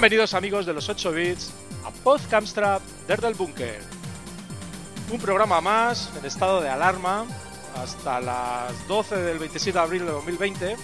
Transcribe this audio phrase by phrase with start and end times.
[0.00, 1.52] Bienvenidos amigos de los 8 bits
[1.84, 3.82] a Podcamstrap desde el Búnker.
[5.10, 7.26] Un programa más en estado de alarma
[7.76, 10.76] hasta las 12 del 27 de abril de 2020.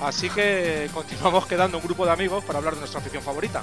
[0.00, 3.62] Así que continuamos quedando un grupo de amigos para hablar de nuestra afición favorita.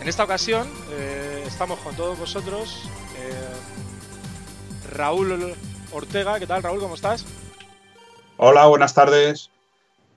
[0.00, 2.90] En esta ocasión eh, estamos con todos vosotros.
[3.16, 5.54] eh, Raúl
[5.92, 6.80] Ortega, ¿qué tal Raúl?
[6.80, 7.24] ¿Cómo estás?
[8.38, 9.50] Hola, buenas tardes.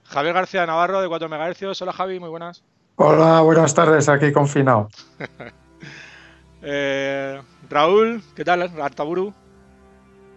[0.06, 1.80] Javier García Navarro de 4 MHz.
[1.84, 2.64] Hola Javi, muy buenas.
[3.02, 4.90] Hola, buenas tardes, aquí confinado.
[6.62, 8.64] Eh, Raúl, ¿qué tal?
[8.82, 9.34] Artaburu.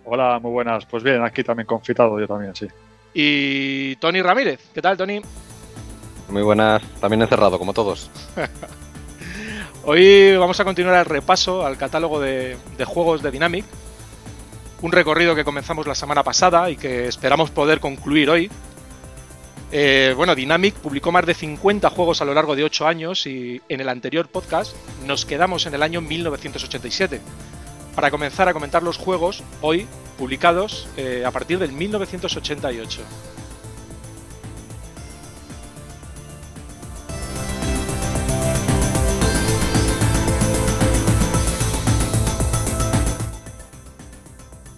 [0.05, 0.87] Hola, muy buenas.
[0.87, 2.69] Pues bien, aquí también confitado, yo también, sí.
[3.13, 4.61] Y Tony Ramírez.
[4.73, 5.21] ¿Qué tal, Tony?
[6.29, 8.09] Muy buenas, también encerrado, como todos.
[9.85, 13.65] Hoy vamos a continuar el repaso al catálogo de, de juegos de Dynamic.
[14.81, 18.49] Un recorrido que comenzamos la semana pasada y que esperamos poder concluir hoy.
[19.75, 23.63] Eh, bueno, Dynamic publicó más de 50 juegos a lo largo de 8 años y
[23.71, 27.23] en el anterior podcast nos quedamos en el año 1987
[27.95, 29.87] para comenzar a comentar los juegos hoy
[30.19, 33.01] publicados eh, a partir del 1988.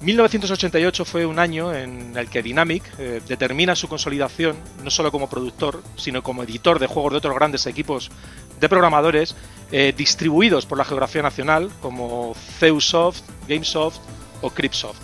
[0.04, 5.30] ...1988 fue un año en el que Dynamic eh, determina su consolidación no solo como
[5.30, 8.10] productor, sino como editor de juegos de otros grandes equipos
[8.60, 9.34] de programadores
[9.72, 13.96] eh, distribuidos por la geografía nacional, como Zeusoft, Gamesoft
[14.42, 15.00] o Cryptsoft.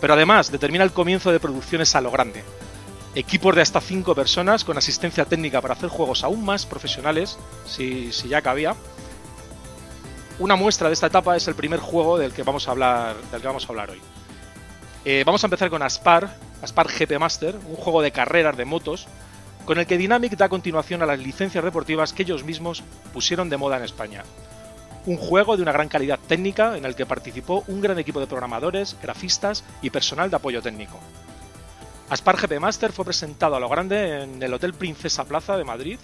[0.00, 2.42] Pero además determina el comienzo de producciones a lo grande.
[3.14, 8.10] Equipos de hasta 5 personas con asistencia técnica para hacer juegos aún más profesionales, si,
[8.12, 8.74] si ya cabía.
[10.38, 13.42] Una muestra de esta etapa es el primer juego del que vamos a hablar, del
[13.42, 14.00] que vamos a hablar hoy.
[15.04, 16.30] Eh, vamos a empezar con Aspar,
[16.62, 19.08] Aspar GP Master, un juego de carreras de motos,
[19.64, 23.56] con el que Dynamic da continuación a las licencias deportivas que ellos mismos pusieron de
[23.56, 24.22] moda en España.
[25.06, 28.28] Un juego de una gran calidad técnica en el que participó un gran equipo de
[28.28, 31.00] programadores, grafistas y personal de apoyo técnico.
[32.08, 35.98] Aspar GP Master fue presentado a lo grande en el Hotel Princesa Plaza de Madrid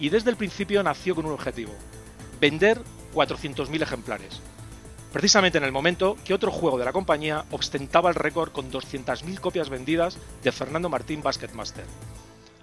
[0.00, 1.72] y desde el principio nació con un objetivo,
[2.40, 2.80] vender
[3.14, 4.40] 400.000 ejemplares.
[5.12, 9.40] Precisamente en el momento que otro juego de la compañía ostentaba el récord con 200.000
[9.40, 11.84] copias vendidas de Fernando Martín Basketmaster.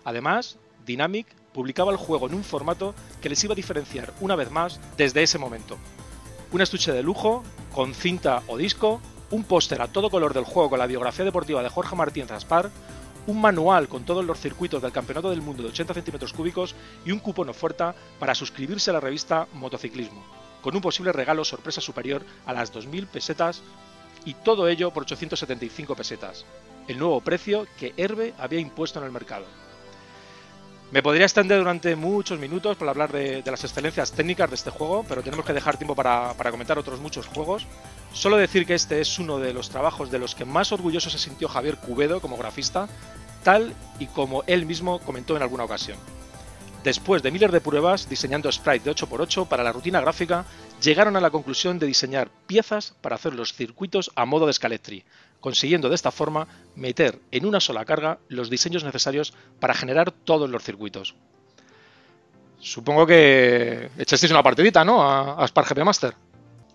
[0.06, 4.50] Además, Dynamic publicaba el juego en un formato que les iba a diferenciar una vez
[4.50, 5.78] más desde ese momento.
[6.54, 7.44] Un estuche de lujo,
[7.74, 11.62] con cinta o disco, un póster a todo color del juego con la biografía deportiva
[11.62, 12.72] de Jorge Martín Raspar,
[13.28, 16.76] un manual con todos los circuitos del Campeonato del Mundo de 80 centímetros cúbicos
[17.06, 20.24] y un cupón oferta para suscribirse a la revista Motociclismo,
[20.68, 23.62] con un posible regalo sorpresa superior a las 2.000 pesetas
[24.26, 26.44] y todo ello por 875 pesetas,
[26.90, 29.46] el nuevo precio que Herbe había impuesto en el mercado.
[30.92, 35.06] Me podría extender durante muchos minutos para hablar de, las excelencias técnicas de este juego,
[35.08, 37.66] pero tenemos que dejar tiempo para, para, comentar otros muchos juegos.
[38.12, 41.18] Solo decir que este es uno de los trabajos de los que más orgulloso se
[41.18, 42.90] sintió Javier Cubedo como grafista,
[43.46, 45.98] tal y como él mismo comentó en alguna ocasión.
[46.88, 50.46] Después de miles de pruebas diseñando sprites de 8x8 para la rutina gráfica,
[50.82, 55.04] llegaron a la conclusión de diseñar piezas para hacer los circuitos a modo de Scalectri,
[55.42, 56.48] consiguiendo de esta forma
[56.78, 61.16] meter en una sola carga los diseños necesarios para generar todos los circuitos.
[62.60, 65.04] Supongo que echasteis una partidita, ¿no?
[65.04, 66.14] A, a GP Master.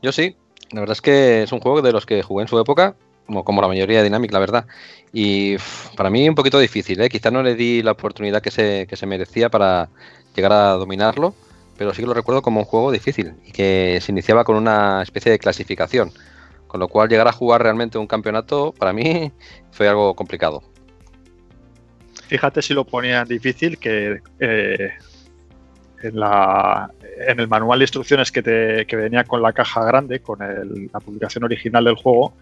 [0.02, 0.36] Yo sí,
[0.72, 2.96] la verdad es que es un juego de los que jugué en su época,
[3.26, 4.66] como, como la mayoría de Dynamic, la verdad.
[5.12, 5.56] Y
[5.96, 7.08] para mí un poquito difícil, ¿eh?
[7.08, 9.90] quizá no le di la oportunidad que se, que se merecía para
[10.34, 11.34] llegar a dominarlo,
[11.76, 15.02] pero sí que lo recuerdo como un juego difícil y que se iniciaba con una
[15.02, 16.12] especie de clasificación.
[16.66, 19.30] Con lo cual llegar a jugar realmente un campeonato para mí
[19.70, 20.62] fue algo complicado.
[22.28, 24.92] Fíjate si lo ponían difícil que eh,
[26.02, 26.90] en, la,
[27.28, 30.90] en, el manual de instrucciones que, te, que venía con la caja grande, con el,
[30.90, 32.32] la publicación original del juego,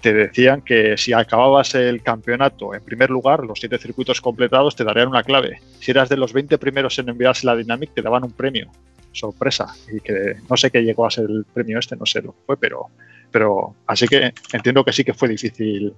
[0.00, 4.84] te decían que si acababas el campeonato en primer lugar, los siete circuitos completados te
[4.84, 5.60] darían una clave.
[5.80, 8.70] Si eras de los 20 primeros en enviarse la Dynamic, te daban un premio.
[9.12, 9.74] Sorpresa.
[9.92, 12.38] Y que no sé qué llegó a ser el premio este, no sé lo que
[12.46, 12.88] fue, pero
[13.30, 15.94] pero así que entiendo que sí que fue difícil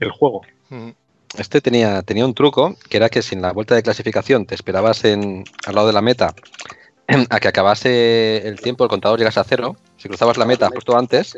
[0.00, 0.42] el juego.
[1.38, 4.54] Este tenía, tenía un truco que era que si en la vuelta de clasificación te
[4.54, 6.34] esperabas en, al lado de la meta
[7.30, 10.96] a que acabase el tiempo, el contador llegase a cero, si cruzabas la meta justo
[10.96, 11.36] antes.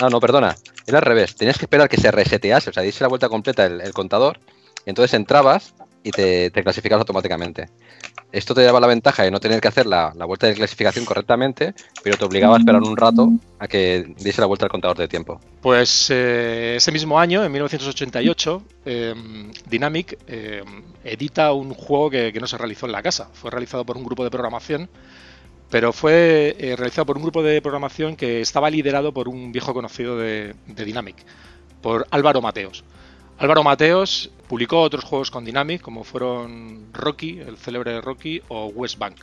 [0.00, 0.56] Ah, no, perdona,
[0.86, 1.34] era al revés.
[1.34, 4.40] Tenías que esperar que se resetease, o sea, diese la vuelta completa el, contador,
[4.86, 7.68] entonces entrabas y te, te clasificas automáticamente.
[8.30, 11.74] Esto te daba la ventaja de no tener que hacer la, vuelta de clasificación correctamente,
[12.02, 15.08] pero te obligaba a esperar un rato a que diese la vuelta al contador de
[15.08, 15.40] tiempo.
[15.62, 22.46] Pues eh, ese mismo año, en 1988, em, Dynamic em, edita un juego que, no
[22.46, 23.30] se realizó en la casa.
[23.32, 24.90] Fue realizado por un grupo de programación,
[25.70, 29.74] pero fue eh, realizado por un grupo de programación que estaba liderado por un viejo
[29.74, 31.16] conocido de, de Dynamic,
[31.82, 32.84] por Álvaro Mateos.
[33.38, 38.98] Álvaro Mateos publicó otros juegos con Dynamic, como fueron Rocky, el célebre Rocky, o West
[38.98, 39.16] Bank.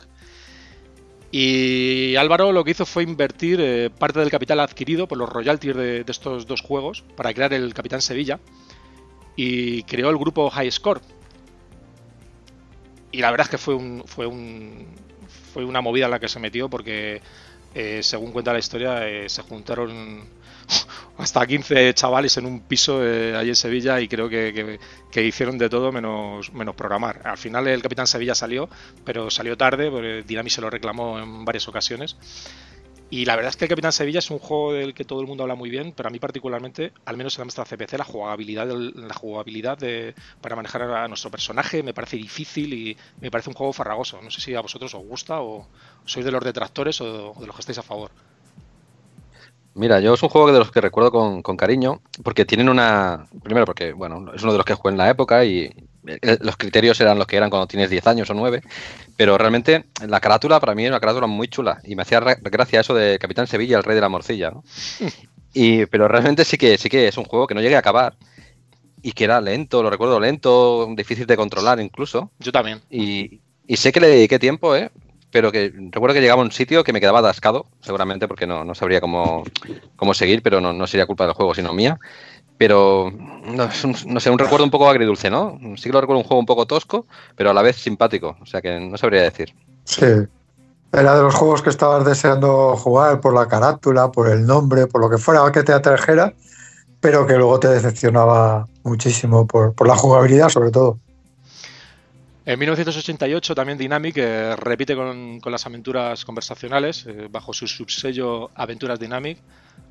[1.30, 5.76] Y Álvaro lo que hizo fue invertir eh, parte del capital adquirido por los royalties
[5.76, 8.38] de, estos dos juegos para crear el Capitán Sevilla
[9.34, 11.02] y creó el grupo High Score.
[13.12, 14.86] Y la verdad es que fue un, fue un
[15.56, 17.22] fue una movida en la que se metió porque
[17.74, 20.28] eh, según cuenta la historia eh, se juntaron
[21.16, 24.78] hasta 15 chavales en un piso eh, allí en Sevilla y creo que,
[25.14, 27.22] hicieron de todo menos, menos programar.
[27.24, 28.68] Al final el Capitán Sevilla salió,
[29.02, 32.18] pero salió tarde, porque Dinami se lo reclamó en varias ocasiones.
[33.08, 35.28] Y la verdad es que el Capitán Sevilla es un juego del que todo el
[35.28, 38.66] mundo habla muy bien, pero a mí particularmente, al menos en nuestra CPC, la jugabilidad,
[38.66, 43.54] la jugabilidad de, para manejar a nuestro personaje me parece difícil y me parece un
[43.54, 44.20] juego farragoso.
[44.22, 45.68] No sé si a vosotros os gusta o
[46.04, 48.10] sois de los detractores o de los que estáis a favor.
[49.74, 53.28] Mira, yo es un juego de los que recuerdo con, cariño, porque tienen una.
[53.42, 55.70] Primero, porque, bueno, es uno de los que jugué en la época y
[56.40, 58.62] los criterios eran los que eran cuando tienes 10 años o 9,
[59.16, 62.80] pero realmente la carátula para mí es una carátula muy chula y me hacía gracia
[62.80, 64.64] eso de Capitán Sevilla, el rey de la morcilla, ¿no?
[65.58, 68.14] Y, pero realmente sí que, sí que es un juego que no llegué a acabar
[69.00, 72.30] y que era lento, lo recuerdo lento, difícil de controlar incluso.
[72.38, 72.82] Yo también.
[72.90, 74.90] Y, y sé que le dediqué tiempo, ¿eh?
[75.30, 78.74] pero que recuerdo que llegaba a un sitio que me quedaba atascado, seguramente porque no,
[78.74, 79.44] sabría cómo,
[79.96, 81.98] cómo seguir, pero no, sería culpa del juego, sino mía.
[82.58, 83.70] Pero no,
[84.20, 85.58] sé, un recuerdo un poco agridulce, ¿no?
[85.76, 87.06] Sí que lo recuerdo un juego un poco tosco,
[87.36, 89.54] pero a la vez simpático, o sea que no sabría decir.
[89.84, 90.06] Sí,
[90.92, 95.02] era de los juegos que estabas deseando jugar por la carátula, por el nombre, por
[95.02, 96.32] lo que fuera que te atrajera,
[97.00, 100.98] pero que luego te decepcionaba muchísimo por, por la jugabilidad sobre todo.
[102.46, 109.00] En 1988 también Dynamic eh, repite con, las aventuras conversacionales eh, bajo su subsello Aventuras
[109.00, 109.38] Dynamic.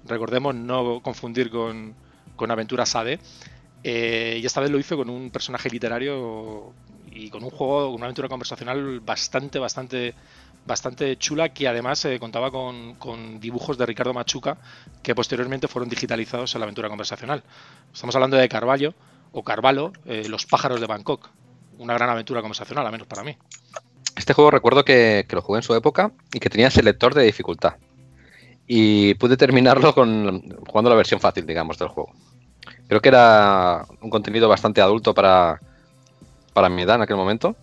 [0.06, 1.94] Recordemos no confundir con,
[2.40, 3.20] Aventuras AD.
[3.84, 6.74] Eh, y esta vez lo hizo con un personaje literario
[7.12, 10.16] y con un juego, una aventura conversacional bastante, bastante,
[10.66, 14.58] bastante chula que además contaba con, dibujos de Ricardo Machuca
[15.04, 17.44] que posteriormente fueron digitalizados en la aventura conversacional.
[17.94, 18.96] Estamos hablando de Carvalho
[19.31, 19.94] o Carvalho,
[20.28, 21.30] Los pájaros de Bangkok,
[21.78, 23.38] una gran aventura conversacional, al menos para mí.
[24.16, 27.76] Este juego recuerdo que, lo jugué en su época y que tenía selector de dificultad.
[28.68, 32.12] Y pude terminarlo con jugando la versión fácil, digamos, del juego.
[32.88, 35.60] Creo que era un contenido bastante adulto para,
[36.54, 37.56] para mi edad en aquel momento.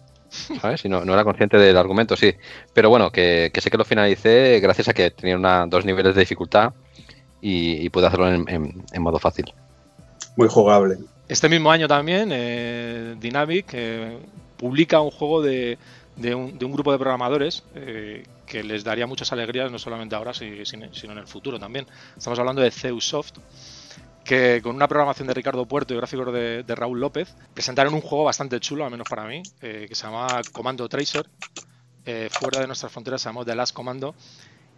[0.61, 0.85] ¿Sabes?
[0.85, 2.35] Y no, era consciente del argumento, sí.
[2.73, 6.21] Pero bueno, que, sé que lo finalicé gracias a que tenía una, dos niveles de
[6.21, 6.73] dificultad
[7.41, 9.53] y, pude hacerlo en modo fácil.
[10.37, 10.99] Muy jugable.
[11.29, 14.19] Este mismo año también, eh, Dynamic eh,
[14.57, 15.79] publica un juego de,
[16.35, 21.19] un, grupo de programadores eh, que les daría muchas alegrías, no solamente ahora, sino en
[21.19, 21.87] el futuro también.
[22.15, 23.39] Estamos hablando de Zeusoft,
[24.27, 28.25] que con una programación de Ricardo Puerto y gráficos de, Raúl López, presentaron un juego
[28.25, 31.27] bastante chulo, al menos para mí, que se llama Comando Tracer.
[32.29, 34.15] fuera de nuestras fronteras se llamó The Last Commando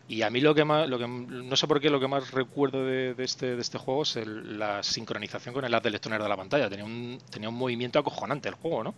[0.07, 2.31] y a mí lo que más, lo que, no sé por qué, lo que más
[2.31, 6.37] recuerdo de, este, de este juego es la sincronización con el haz de de la
[6.37, 6.69] pantalla.
[6.69, 8.95] Tenía un, tenía un movimiento acojonante el juego, ¿no?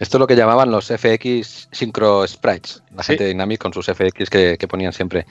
[0.00, 3.86] Esto es lo que llamaban los FX Synchro Sprites, la gente de Dynamic con sus
[3.86, 5.24] FX que, que, ponían siempre.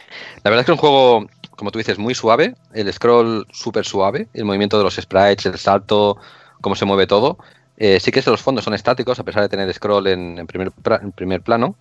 [0.44, 1.28] La verdad es que es un juego,
[1.58, 5.58] como tú dices, muy suave, el scroll súper suave, el movimiento de los sprites, el
[5.58, 6.18] salto,
[6.62, 7.38] cómo se mueve todo.
[7.76, 11.12] Eh, sí que los fondos son estáticos, a pesar de tener scroll en, primer, en
[11.12, 11.76] primer plano.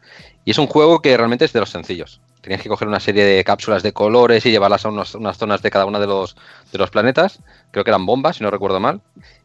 [0.44, 3.24] Y es un juego que realmente es de los sencillos tenías que coger una serie
[3.24, 6.36] de cápsulas de colores y llevarlas a unas zonas de cada uno de los,
[6.72, 7.38] de los planetas.
[7.70, 9.00] Creo que eran bombas, si no recuerdo mal.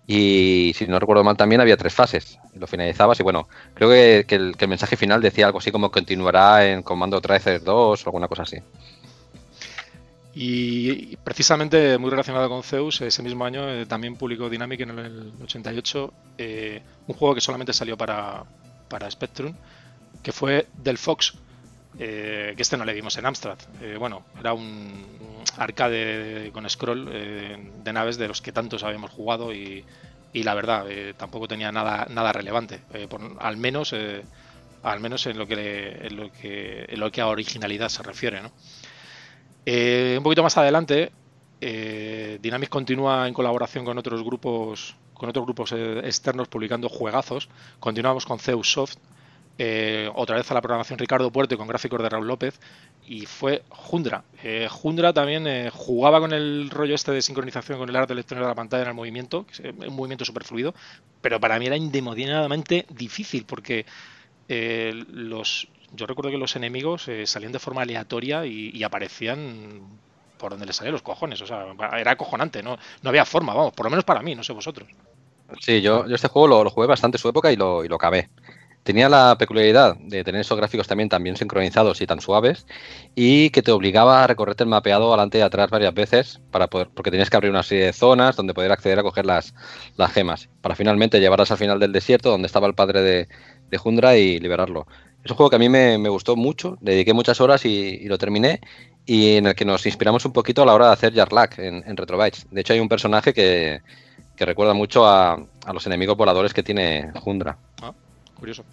[0.09, 2.39] Y si no recuerdo mal, también había tres fases.
[2.53, 6.81] Lo finalizabas y bueno, creo que, el, mensaje final decía algo así como continuará en
[6.81, 8.57] Comando Tracer 2 o alguna cosa así.
[10.33, 15.33] Y precisamente muy relacionado con Zeus, ese mismo año eh, también publicó Dynamic en el
[15.43, 18.43] 88 eh, un juego que solamente salió para,
[18.87, 19.53] para Spectrum,
[20.23, 21.33] que fue Del Fox,
[21.99, 23.57] eh, que este no le vimos en Amstrad.
[23.81, 25.05] Eh, bueno, era un
[25.57, 29.85] arcade con scroll eh, de naves de los que tantos habíamos jugado y,
[30.33, 30.85] la verdad
[31.17, 32.81] tampoco tenía nada, nada relevante,
[33.39, 33.95] al menos
[34.83, 38.41] al menos en lo que en lo que en lo que a originalidad se refiere.
[38.45, 41.11] un poquito más adelante
[41.59, 47.49] eh, Dynamic continúa en colaboración con otros grupos con otros grupos eh, externos publicando juegazos.
[47.79, 48.97] Continuamos con Zeus Soft,
[49.59, 52.59] eh, otra vez a la programación Ricardo Puerto con gráficos de Raúl López
[53.07, 54.23] y fue Jundra.
[54.43, 58.45] Eh, Jundra también eh, jugaba con el rollo este de sincronización con el arte electrónico
[58.45, 60.75] de la pantalla en el movimiento, un movimiento súper fluido,
[61.21, 63.85] pero para mí era indemodinadamente difícil porque
[64.47, 69.81] los, yo recuerdo que los enemigos salían de forma aleatoria y, aparecían
[70.37, 71.65] por donde les salían los cojones, o sea,
[71.97, 74.87] era acojonante, no, no había forma, vamos, por lo menos para mí, no sé vosotros.
[75.61, 77.95] Sí, yo, yo este juego lo, jugué bastante en su época y lo, y lo
[77.95, 78.29] acabé.
[78.87, 82.65] Tenía la peculiaridad de tener esos gráficos también tan bien sincronizados y tan suaves
[83.15, 86.87] y que te obligaba a recorrerte el mapeado adelante y atrás varias veces para poder,
[86.93, 89.53] porque tenías que abrir una serie de zonas donde poder acceder a coger las,
[89.97, 93.27] las gemas para finalmente llevarlas al final del desierto donde estaba el padre de,
[93.69, 94.87] de Jundra y liberarlo.
[95.21, 98.17] Es un juego que a mí me, gustó mucho, le dediqué muchas horas y, lo
[98.17, 98.61] terminé
[99.05, 101.83] y en el que nos inspiramos un poquito a la hora de hacer Jarlac en,
[101.85, 102.47] en Retrobytes.
[102.51, 103.81] De hecho hay un personaje que,
[104.37, 107.57] que recuerda mucho a, a, los enemigos voladores que tiene Jundra.
[107.81, 107.91] Ah,
[108.37, 108.63] curioso.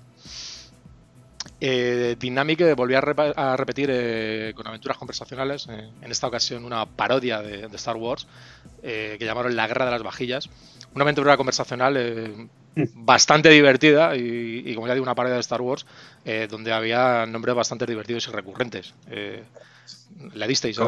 [1.61, 7.41] Eh, Dynamic volvió a, repetir eh, con aventuras conversacionales, eh, en esta ocasión una parodia
[7.41, 8.27] de, Star Wars,
[8.83, 10.51] que llamaron La Guerra de las Vajillas.
[10.95, 12.49] Una aventura conversacional
[12.95, 15.87] bastante divertida y, como ya digo, una parodia de Star Wars,
[16.49, 18.95] donde había nombres bastante divertidos y recurrentes.
[19.09, 20.79] ¿Le disteis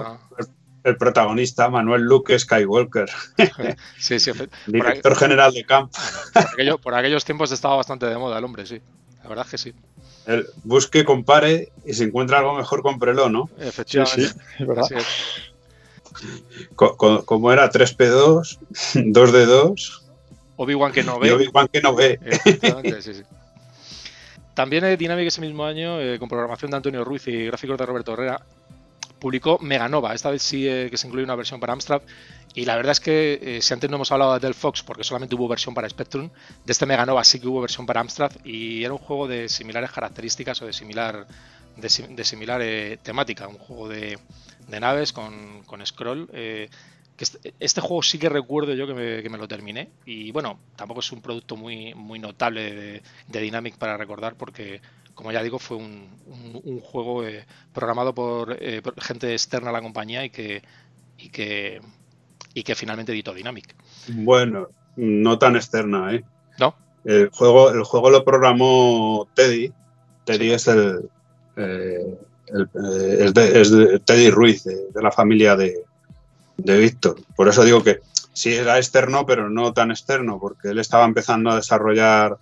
[0.86, 3.10] El protagonista, Manuel Luke Skywalker.
[3.98, 4.32] sí, sí.
[4.66, 5.92] Director general de camp.
[6.82, 8.80] por aquellos tiempos estaba bastante de moda el hombre, sí.
[9.22, 9.74] La verdad es que sí
[10.64, 13.48] busque, compare y si encuentra algo mejor, cómprelo, ¿no?
[13.58, 14.28] Efectivamente.
[16.74, 18.58] como era 3P2,
[18.94, 20.02] 2D2.
[20.56, 21.32] Obi-Wan que no ve.
[21.32, 22.18] Obi-Wan que no ve.
[24.54, 27.84] También eh, Dynamic ese mismo año, eh, con programación de Antonio Ruiz y gráficos de
[27.84, 28.40] Roberto Herrera,
[29.18, 30.14] publicó Meganova.
[30.14, 32.02] Esta vez sí eh, que se incluye una versión para Amstrad.
[32.54, 35.34] Y la verdad es que eh, si antes no hemos hablado del Fox porque solamente
[35.34, 36.30] hubo versión para Spectrum,
[36.64, 39.90] de este Meganova sí que hubo versión para Amstrad y era un juego de similares
[39.90, 41.26] características o de similar
[41.76, 44.18] de, similar eh, temática, un juego de,
[44.68, 46.28] naves con, scroll.
[46.28, 46.68] que
[47.60, 48.94] este, juego sí que recuerdo yo que
[49.28, 53.76] me, lo terminé y bueno, tampoco es un producto muy, muy notable de, de Dynamic
[53.76, 54.80] para recordar porque
[55.16, 58.10] como ya digo, fue un, juego eh, programado
[58.60, 60.62] eh, por, gente externa a la compañía y que,
[61.18, 61.80] y que,
[62.52, 63.74] y que finalmente editó Dynamic.
[64.08, 66.22] Bueno, no tan externa, ¿eh?
[66.60, 66.76] ¿No?
[67.04, 69.72] El juego, el juego lo programó Teddy.
[70.24, 71.08] Teddy es el,
[71.56, 75.82] eh, es, de, Teddy Ruiz, de, la familia de,
[76.58, 77.16] de Víctor.
[77.34, 78.00] Por eso digo que
[78.34, 82.36] sí era externo, pero no tan externo, porque él estaba empezando a desarrollar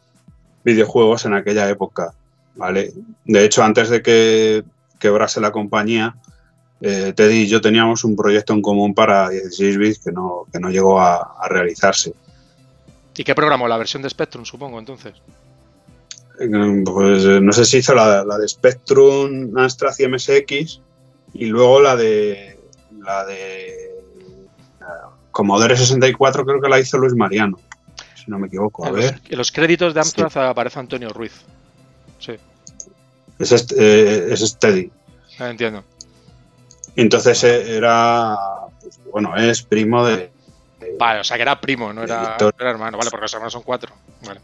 [0.65, 2.15] videojuegos en aquella época.
[2.55, 2.93] ¿Vale?
[3.25, 4.65] De hecho, antes de que
[4.99, 6.17] quebrase la compañía,
[6.81, 10.61] eh, Teddy y yo teníamos un proyecto en común para 16 bits que no, que
[10.61, 12.15] no llegó a, realizarse.
[13.17, 13.69] ¿Y qué programó?
[13.69, 15.15] ¿La versión de Spectrum, supongo, entonces?
[16.41, 20.81] Eh, pues eh, no sé si hizo la, de Spectrum, Amstrad y MSX
[21.33, 22.59] y luego la de
[23.05, 23.93] la de
[25.31, 27.59] Commodore 64 creo que la hizo Luis Mariano,
[28.15, 28.85] si no me equivoco.
[28.85, 29.13] A en ver.
[29.13, 31.45] Los, en los créditos de Amstrad aparece Antonio Ruiz.
[32.19, 32.37] Sí.
[33.39, 34.91] Es, este, es Steady.
[35.39, 35.85] Ah, entiendo.
[36.97, 38.37] Entonces eh, era,
[38.81, 40.31] pues, bueno, es primo de,
[40.99, 43.93] Vale, o sea que era primo, no era, hermano, vale, porque los hermanos son cuatro.
[44.27, 44.41] Vale.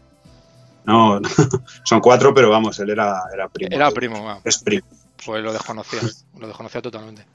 [0.83, 1.21] No,
[1.83, 3.69] son cuatro, pero vamos, él era, era primo.
[3.71, 4.85] Era primo, Es primo.
[5.23, 6.01] Pues lo desconocía,
[6.37, 7.25] lo desconocía totalmente.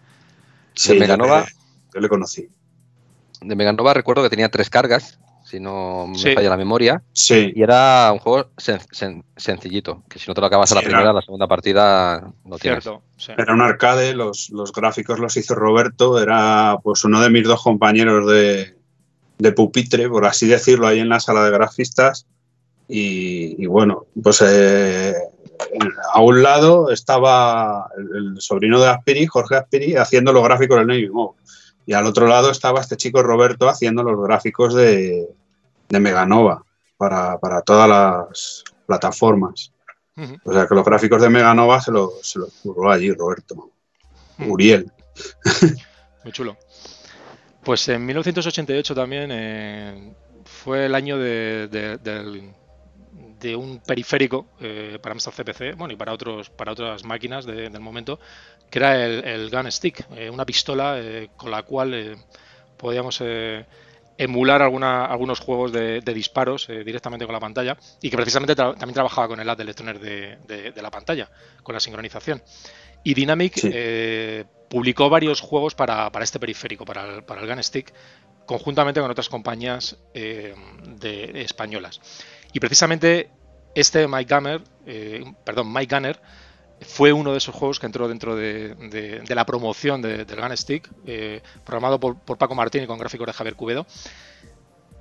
[0.75, 1.47] Sí, de Meganova.
[1.95, 2.49] yo le conocí.
[3.41, 7.03] De Meganova recuerdo que tenía tres cargas si no me falla la memoria.
[7.13, 7.53] Sí.
[7.55, 11.23] Y era un juego sencillito, que si no te lo acabas a la primera, la
[11.23, 12.83] segunda partida no tienes.
[12.83, 13.03] Cierto,
[13.41, 18.27] Era un arcade, los, gráficos los hizo Roberto, era pues uno de mis dos compañeros
[18.29, 18.75] de,
[19.53, 22.27] pupitre, por así decirlo, ahí en la sala de grafistas.
[22.89, 25.15] Y, bueno, pues eh,
[26.13, 31.09] a un lado estaba el, sobrino de Aspiri, Jorge Aspiri, haciendo los gráficos del Navy
[31.09, 31.39] Mode.
[31.87, 35.29] Y al otro lado estaba este chico Roberto haciendo los gráficos de,
[35.89, 36.65] Meganova
[36.99, 39.73] para, todas las plataformas.
[40.45, 43.71] O sea que los gráficos de Meganova se los se curró allí Roberto.
[44.39, 44.91] Uriel.
[46.25, 46.57] Muy chulo.
[47.63, 50.15] Pues en 1988 también eh,
[50.45, 52.53] fue el año de, de,
[53.55, 58.19] un periférico eh, para Amstrad CPC, bueno, y para otros para otras máquinas del momento,
[58.71, 62.17] que era el, Gun Stick, eh, una pistola eh, con la cual
[62.77, 63.23] podíamos
[64.19, 69.29] emular alguna, algunos juegos de, disparos directamente con la pantalla y que precisamente también trabajaba
[69.29, 71.31] con el ad de, de, de, la pantalla,
[71.63, 72.43] con la sincronización.
[73.05, 73.61] Y Dynamic
[74.69, 77.93] publicó varios juegos para, este periférico, para el, para el Gun Stick,
[78.47, 82.01] conjuntamente con otras compañías de, españolas.
[82.57, 83.29] Y precisamente
[83.75, 84.63] este Mike Gunner,
[85.45, 86.19] perdón, Mike Gunner,
[86.81, 90.91] fue uno de esos juegos que entró dentro de, la promoción del Gun Stick,
[91.67, 93.87] programado por, Paco Martín y con gráficos de Javier Cubedo.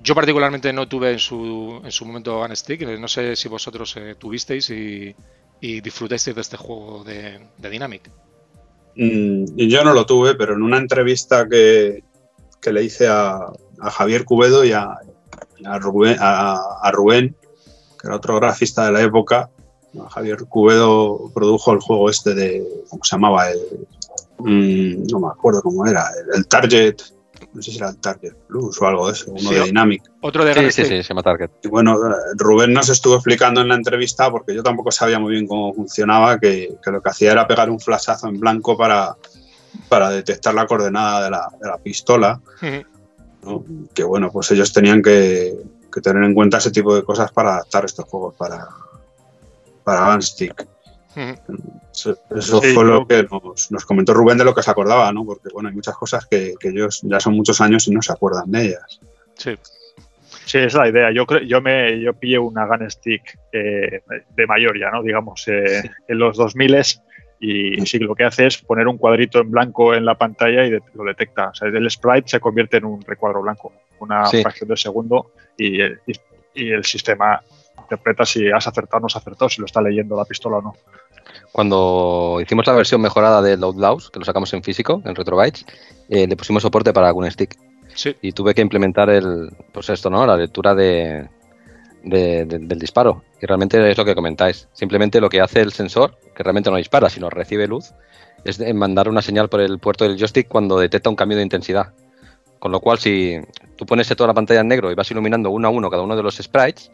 [0.04, 3.96] Yo particularmente no tuve en su, en su momento Gun Stick, no sé si vosotros
[3.96, 5.16] eh, tuvisteis y,
[5.62, 8.12] disfrutasteis de este juego de, Dynamic.
[8.98, 12.04] Mm, yo no lo tuve, pero en una entrevista que,
[12.70, 15.00] le hice a, Javier Cubedo y a,
[15.80, 16.18] Rubén,
[18.06, 19.50] que era otro grafista de la época,
[20.12, 23.50] Javier Cubedo produjo el juego este de, ¿cómo se llamaba?
[23.50, 23.60] El,
[24.38, 26.98] mm, no me acuerdo cómo era, el Target,
[27.54, 30.04] no sé si era el Target Plus o algo de eso, uno de Dynamic.
[30.22, 31.50] Otro de sí, sí, sí, se llama Target.
[31.64, 31.98] Y bueno,
[32.36, 36.40] Rubén nos estuvo explicando en la entrevista, porque yo tampoco sabía muy bien cómo funcionaba,
[36.40, 39.16] que, lo que hacía era pegar un flashazo en blanco para,
[39.90, 42.40] para detectar la coordenada de la, pistola.
[43.94, 45.56] Que bueno, pues ellos tenían que,
[46.02, 48.68] tener en cuenta ese tipo de cosas para adaptar estos juegos para,
[49.84, 50.68] para Gunstick.
[51.16, 53.26] Eso, fue lo que
[53.70, 55.26] nos, comentó Rubén de lo que se acordaba, ¿no?
[55.26, 58.52] Porque bueno, hay muchas cosas que, ellos ya son muchos años y no se acuerdan
[58.52, 59.00] de ellas.
[59.36, 59.56] Sí.
[60.46, 61.12] Sí, esa es la idea.
[61.12, 64.02] Yo creo, yo me yo pillé una Gun Stick eh,
[64.36, 65.02] de mayor ya, ¿no?
[65.02, 66.84] Digamos, eh, en los 2000
[67.40, 70.72] y sí, lo que hace es poner un cuadrito en blanco en la pantalla y
[70.72, 71.50] lo detecta.
[71.50, 75.82] O sea, el sprite se convierte en un recuadro blanco, una fracción de segundo y,
[75.84, 77.42] y el sistema
[77.78, 80.62] interpreta si has acertado o no has acertado, si lo está leyendo la pistola o
[80.62, 80.74] no.
[81.52, 85.66] Cuando hicimos la versión mejorada de Outlaws, que lo sacamos en físico, en Retrobytes,
[86.10, 87.56] eh, le pusimos soporte para algún stick.
[88.22, 90.26] Y tuve que implementar el, pues esto, ¿no?
[90.26, 91.30] La lectura de,
[92.04, 93.24] del disparo.
[93.42, 94.68] Y realmente es lo que comentáis.
[94.74, 97.94] Simplemente lo que hace el sensor, que realmente no dispara, sino recibe luz,
[98.44, 101.94] es mandar una señal por el puerto del joystick cuando detecta un cambio de intensidad.
[102.60, 103.40] Con lo cual, si
[103.76, 106.16] tú pones toda la pantalla en negro y vas iluminando uno a uno cada uno
[106.16, 106.92] de los sprites,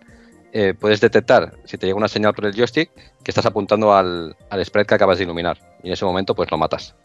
[0.54, 2.92] eh, puedes detectar, si te llega una señal por el joystick,
[3.24, 5.58] que estás apuntando al, al sprite que acabas de iluminar.
[5.84, 6.96] Y en ese momento, pues lo matas.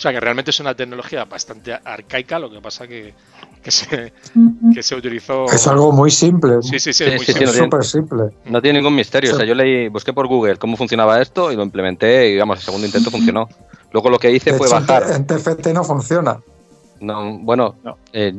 [0.00, 3.12] O sea que realmente es una tecnología bastante arcaica, lo que pasa que,
[3.62, 4.14] que, se,
[4.74, 5.44] que se utilizó.
[5.44, 6.62] Es algo muy simple.
[6.62, 8.30] Sí, sí, sí, es súper simple.
[8.46, 9.34] No tiene ningún misterio.
[9.34, 12.60] O sea, yo leí, busqué por Google cómo funcionaba esto y lo implementé y, vamos,
[12.60, 13.46] el segundo intento funcionó.
[13.92, 15.04] Luego lo que hice fue bajar.
[15.10, 16.40] En TFT no funciona.
[17.00, 17.76] No, bueno,
[18.14, 18.32] eh,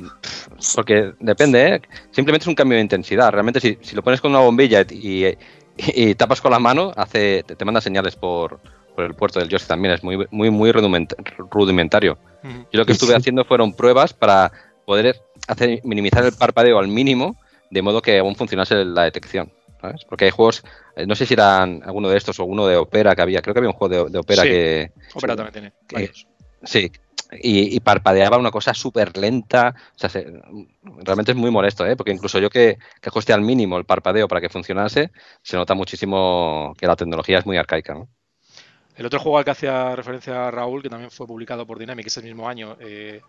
[0.73, 1.81] porque depende, ¿eh?
[2.09, 3.29] simplemente es un cambio de intensidad.
[3.29, 5.35] Realmente, si, si lo pones con una bombilla y,
[6.15, 8.59] tapas con la mano, hace, te, manda señales por,
[8.97, 9.93] el puerto del joystick también.
[9.93, 12.17] Es muy, muy, muy rudimentario.
[12.43, 14.51] Yo lo que estuve haciendo fueron pruebas para
[14.85, 17.35] poder hacer minimizar el parpadeo al mínimo,
[17.69, 19.51] de modo que aún funcionase la detección.
[19.79, 20.05] ¿sabes?
[20.05, 20.63] Porque hay juegos,
[20.95, 23.53] eh, no sé si eran alguno de estos o uno de Opera que había, creo
[23.53, 24.91] que había un juego de, Opera que.
[25.13, 26.11] Opera también tiene.
[26.63, 26.91] sí,
[27.39, 29.73] y, parpadeaba una cosa súper lenta.
[29.95, 30.09] O sea,
[31.03, 31.95] realmente es muy molesto, ¿eh?
[31.95, 35.73] porque incluso yo que, que ajuste al mínimo el parpadeo para que funcionase, se nota
[35.73, 38.05] muchísimo que la tecnología es muy arcaica.
[38.95, 42.07] El otro juego al que hacía referencia a Raúl, que también fue publicado por Dynamic
[42.07, 43.21] ese mismo año eh,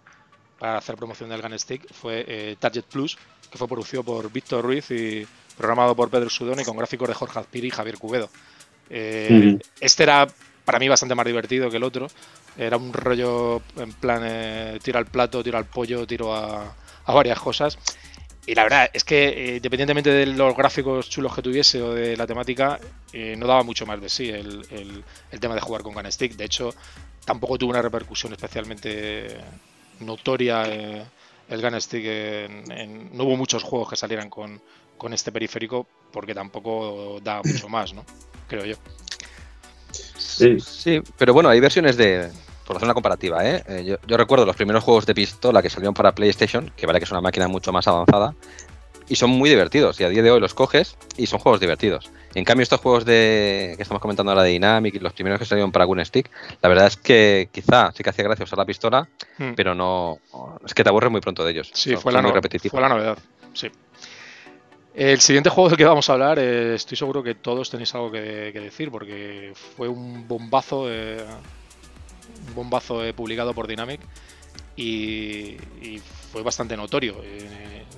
[0.58, 3.16] para hacer promoción del Gun Stick, fue eh, Target Plus,
[3.50, 7.14] que fue producido por Víctor Ruiz y programado por Pedro Sudón y con gráficos de
[7.14, 8.28] Jorge Azpiri y Javier Cubedo.
[8.90, 10.26] Eh, este era
[10.64, 12.08] para mí bastante más divertido que el otro,
[12.56, 16.74] era un rollo en plan eh, tiro al plato, tiro al pollo, tiro a,
[17.06, 17.78] varias cosas.
[18.46, 22.16] Y la verdad es que, eh, independientemente de los gráficos chulos que tuviese o de
[22.16, 22.80] la temática,
[23.12, 25.04] eh, no daba mucho más de sí el,
[25.40, 26.34] tema de jugar con Gun Stick.
[26.34, 26.74] De hecho,
[27.24, 29.28] tampoco tuvo una repercusión especialmente
[30.00, 32.04] notoria el Gun Stick.
[33.12, 34.60] no hubo muchos juegos que salieran con,
[34.98, 38.04] con este periférico porque tampoco da mucho más, ¿no?
[38.48, 38.76] Creo yo.
[40.18, 40.58] Sí.
[40.58, 42.30] sí, pero bueno, hay versiones de,
[42.72, 43.62] por hacer una comparativa, ¿eh?
[43.68, 47.04] eh yo, recuerdo los primeros juegos de pistola que salieron para PlayStation, que vale que
[47.04, 48.34] es una máquina mucho más avanzada,
[49.08, 50.00] y son muy divertidos.
[50.00, 52.10] Y a día de hoy los coges y son juegos divertidos.
[52.34, 55.44] en cambio, estos juegos de que estamos comentando ahora de Dynamic y los primeros que
[55.44, 56.30] salieron para Gun Stick,
[56.62, 59.08] la verdad es que quizá sí que hacía gracia usar la pistola,
[59.38, 59.52] hmm.
[59.54, 60.18] pero no.
[60.64, 61.70] Es que te aburres muy pronto de ellos.
[61.74, 63.18] Sí, fue, la fue la novedad.
[63.52, 63.70] Sí.
[64.94, 68.10] El siguiente juego del que vamos a hablar, eh, estoy seguro que todos tenéis algo
[68.10, 71.24] que, decir, porque fue un bombazo, eh,
[72.48, 74.00] un bombazo eh, publicado por Dynamic
[74.76, 75.56] y,
[76.32, 77.16] fue bastante notorio,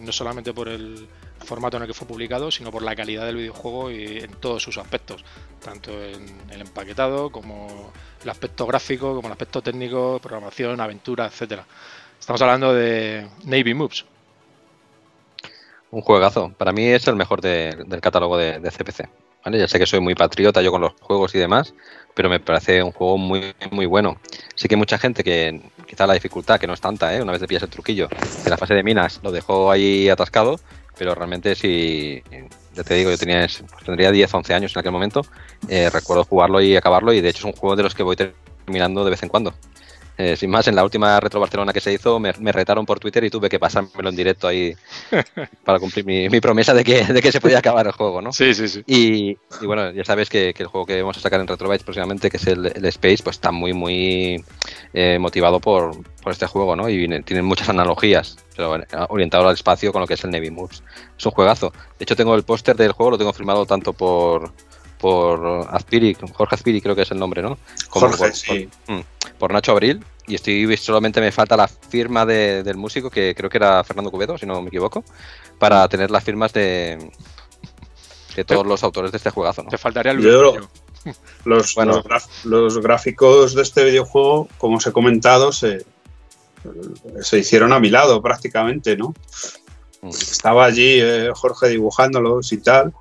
[0.01, 1.07] no solamente por el
[1.39, 4.61] formato en el que fue publicado, sino por la calidad del videojuego y en todos
[4.61, 5.25] sus aspectos,
[5.65, 7.93] tanto en el empaquetado como
[8.25, 11.65] el aspecto gráfico, como el aspecto técnico, programación, aventura, etcétera.
[12.19, 14.05] Estamos hablando de Navy Moves,
[15.95, 16.53] un juegazo.
[16.59, 19.09] Para mí es el mejor del catálogo de, CPC.
[19.53, 21.75] Ya sé que soy muy patriota yo con los juegos y demás,
[22.15, 24.19] pero me parece un juego muy, muy bueno.
[24.55, 27.21] Sí que mucha gente que quizá la dificultad, que no es tanta, ¿eh?
[27.21, 28.09] una vez te pillas el truquillo,
[28.45, 30.59] en la fase de minas lo dejó ahí atascado,
[30.97, 32.23] pero realmente si,
[32.75, 35.27] ya te digo, yo tenía, pues tendría 10, 11 años en aquel momento,
[35.69, 38.17] eh, recuerdo jugarlo y acabarlo y de hecho es un juego de los que voy
[38.17, 39.53] terminando de vez en cuando.
[40.17, 43.25] Eh, sin más, en la última Retro Barcelona que se hizo, me, retaron por Twitter
[43.25, 44.73] y tuve que pasármelo en directo ahí
[45.65, 48.33] para cumplir mi, promesa de que, de que, se podía acabar el juego, ¿no?
[48.33, 48.85] Sí, sí, sí.
[48.87, 52.37] Y, bueno, ya sabes que, el juego que vamos a sacar en Retrobytes próximamente, que
[52.37, 54.45] es el, Space, pues está muy, muy
[54.93, 55.97] eh, motivado por,
[56.27, 56.89] este juego, ¿no?
[56.89, 60.83] Y tienen muchas analogías, pero orientado al espacio con lo que es el Navy Moves.
[61.19, 61.73] Es un juegazo.
[61.99, 64.53] De hecho, tengo el póster del juego, lo tengo firmado tanto por
[65.05, 67.59] por Azpiri, Jorge Azpiri creo que es el nombre, ¿no?
[67.91, 68.71] Jorge, sí.
[68.87, 69.01] Mm,
[69.39, 70.03] por, Nacho Abril.
[70.27, 74.39] Y estoy solamente me falta la firma del músico, que creo que era Fernando Cubedo,
[74.39, 75.05] si no me equivoco,
[75.59, 77.11] para tener las firmas de,
[78.35, 79.63] de todos los autores de este juegazo.
[79.63, 79.69] ¿no?
[79.69, 80.23] Te faltaría el
[81.45, 82.03] los, bueno.
[82.45, 85.85] los, gráficos de este videojuego, como os he comentado, se,
[87.21, 89.13] se hicieron a mi lado prácticamente, ¿no?
[90.01, 90.09] Mm.
[90.09, 92.95] Estaba allí eh, Jorge dibujándolos y tal.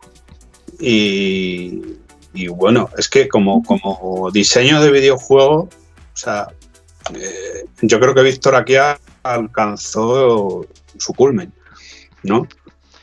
[0.80, 6.48] Y, bueno, es que como, como diseño de videojuego, o sea,
[7.14, 8.76] eh, yo creo que Víctor aquí
[9.24, 10.66] alcanzó
[10.98, 11.54] su culmen,
[12.24, 12.48] ¿no?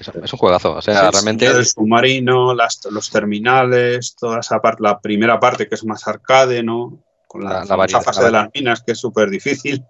[0.00, 1.46] Es un juegazo, o sea, realmente...
[1.46, 6.98] El submarino, los terminales, toda esa parte, la primera parte que es más arcade, ¿no?
[7.26, 7.64] Con la,
[8.02, 9.84] fase de las minas que es súper difícil,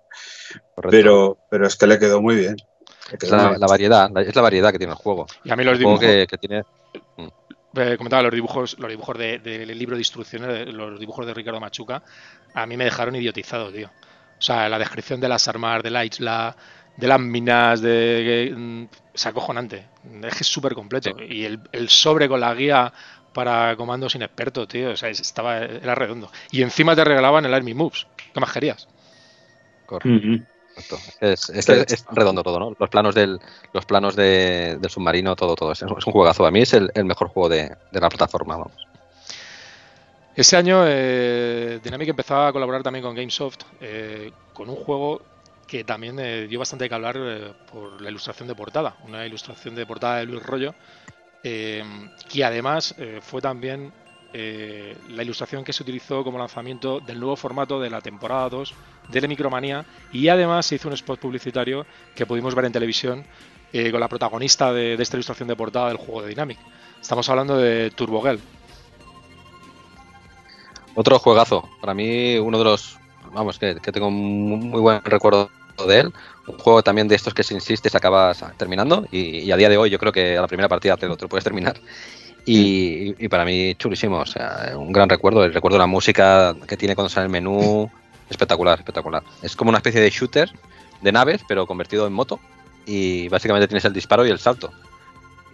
[0.90, 2.56] pero, pero es que le quedó muy bien.
[3.30, 5.26] la, variedad, es la variedad que tiene el juego.
[5.44, 6.00] Y a mí los dibujos...
[6.00, 6.64] que tiene...
[7.76, 12.02] Eh, comentaba los dibujos, los dibujos del libro de instrucciones, los dibujos de Ricardo Machuca,
[12.54, 13.88] a mí me dejaron idiotizado, tío.
[14.38, 16.56] O sea, la descripción de las armas, de la isla,
[16.96, 19.86] de las minas, de mm, es acojonante.
[20.22, 21.10] Es que es súper completo.
[21.20, 22.92] Y el, sobre con la guía
[23.32, 26.30] para comandos inexpertos, tío, o sea, estaba, era redondo.
[26.50, 28.06] Y encima te regalaban el Army Moves.
[28.32, 28.88] ¿Qué más querías?
[29.86, 30.44] Correcto.
[31.20, 31.52] Es,
[32.10, 32.76] redondo todo, ¿no?
[32.78, 33.40] Los planos del,
[33.72, 35.72] los planos del submarino, todo, todo.
[35.72, 36.46] Es, un juegazo.
[36.46, 38.86] A mí es el, mejor juego de, la plataforma, vamos.
[40.34, 45.20] Ese año eh, Dynamic empezaba a colaborar también con Gamesoft eh, con un juego
[45.66, 47.16] que también eh, dio bastante que hablar
[47.70, 50.74] por la ilustración de portada, una ilustración de portada de Luis Rollo,
[51.42, 53.92] que además fue también
[54.32, 58.74] eh, la ilustración que se utilizó como lanzamiento del nuevo formato de la temporada 2
[59.08, 63.24] de la Micromanía y además se hizo un spot publicitario que pudimos ver en televisión
[63.72, 66.58] eh, con la protagonista de, esta ilustración de portada del juego de Dynamic.
[67.00, 68.38] Estamos hablando de Turbo Girl.
[70.94, 72.98] Otro juegazo, para mí uno de los,
[73.32, 75.50] vamos, que, tengo muy buen recuerdo
[75.88, 76.12] de él.
[76.46, 79.76] Un juego también de estos que se insiste se acaba terminando y, a día de
[79.76, 81.80] hoy yo creo que a la primera partida te lo puedes terminar.
[82.44, 85.44] Y, para mí chulísimo, o sea, un gran recuerdo.
[85.44, 87.90] El recuerdo de la música que tiene cuando sale el menú,
[88.30, 89.22] espectacular, espectacular.
[89.42, 90.50] Es como una especie de shooter
[91.00, 92.40] de naves, pero convertido en moto.
[92.86, 94.72] Y básicamente tienes el disparo y el salto.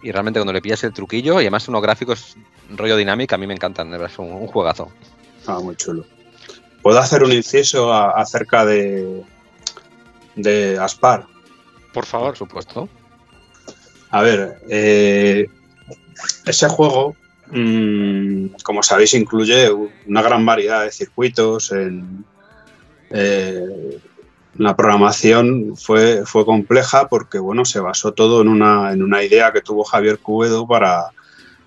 [0.01, 2.35] Y realmente cuando le pillas el truquillo, y además unos gráficos
[2.69, 4.91] rollo dinámica, a mí me encantan, es un, un, juegazo.
[5.45, 6.05] Ah, muy chulo.
[6.81, 9.23] ¿Puedo hacer un inciso acerca de,
[10.35, 11.25] de Aspar?
[11.93, 12.29] Por favor.
[12.29, 12.89] Por supuesto.
[14.09, 15.49] A ver, eh,
[16.45, 17.15] ese juego,
[17.51, 19.69] mm, como sabéis, incluye
[20.07, 21.71] una gran variedad de circuitos.
[21.71, 22.25] En,
[23.09, 23.99] eh,
[24.57, 29.51] la programación fue, fue compleja porque bueno, se basó todo en una, en una idea
[29.51, 31.11] que tuvo Javier Cuedo para,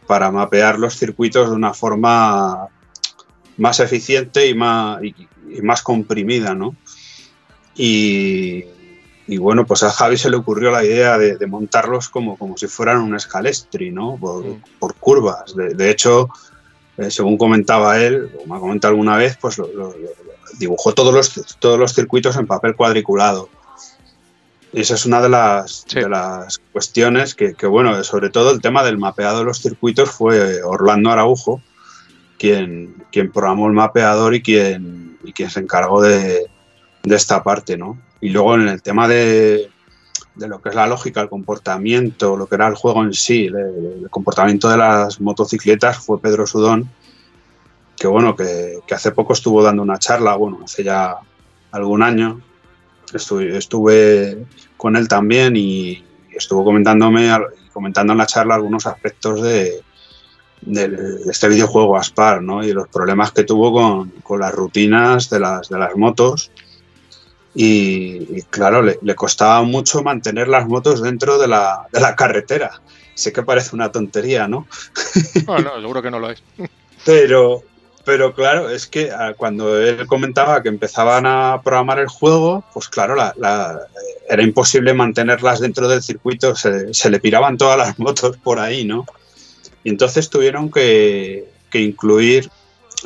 [0.07, 2.67] para mapear los circuitos de una forma
[3.57, 5.01] más eficiente y más,
[5.63, 6.55] más comprimida.
[6.55, 6.75] ¿no?
[7.77, 8.65] Y,
[9.31, 12.67] y bueno, pues a Javi se le ocurrió la idea de, montarlos como, como si
[12.67, 14.19] fueran un escalestri, ¿no?
[14.19, 15.55] Por, curvas.
[15.55, 16.31] De, hecho,
[16.97, 19.63] eh, según comentaba él, o me ha comentado alguna vez, pues
[20.59, 23.49] dibujó todos los, todos los circuitos en papel cuadriculado.
[24.73, 28.61] Y esa es una de las, de las cuestiones que, que, bueno, sobre todo el
[28.61, 31.63] tema del mapeado de los circuitos fue Orlando Araujo,
[32.37, 36.51] quien, quien programó el mapeador y quien, y quien se encargó de,
[37.05, 38.10] de esta parte, ¿no?
[38.21, 39.71] Y luego en el tema de,
[40.37, 44.09] lo que es la lógica, el comportamiento, lo que era el juego en sí, el,
[44.11, 46.91] comportamiento de las motocicletas fue Pedro Sudón,
[47.97, 51.17] que bueno, que, hace poco estuvo dando una charla, bueno, hace ya
[51.73, 52.41] algún año,
[53.13, 56.05] estuve, estuve con él también y
[56.35, 57.31] estuvo comentándome,
[57.73, 59.83] comentando en la charla algunos aspectos de,
[61.31, 62.63] este videojuego Aspar, ¿no?
[62.63, 66.51] Y los problemas que tuvo con, con las rutinas de las, de las motos
[67.55, 71.87] y, claro, le, costaba mucho mantener las motos dentro de la,
[72.17, 72.81] carretera.
[73.15, 74.67] sé que parece una tontería, ¿no?
[75.47, 76.43] No, no, seguro que no lo es.
[77.05, 77.63] Pero,
[78.05, 82.89] pero claro, es que ah, cuando él comentaba que empezaban a programar el juego, pues
[82.89, 83.81] claro, la,
[84.29, 89.07] era imposible mantenerlas dentro del circuito, se, le piraban todas las motos por ahí, ¿no?
[89.83, 92.51] Y entonces tuvieron que, incluir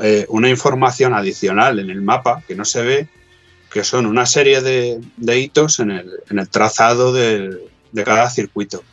[0.03, 3.09] eh, una información adicional en el mapa que no se ve,
[3.75, 5.01] que son una serie de,
[5.37, 7.59] hitos en el, trazado de
[8.05, 8.85] cada circuito.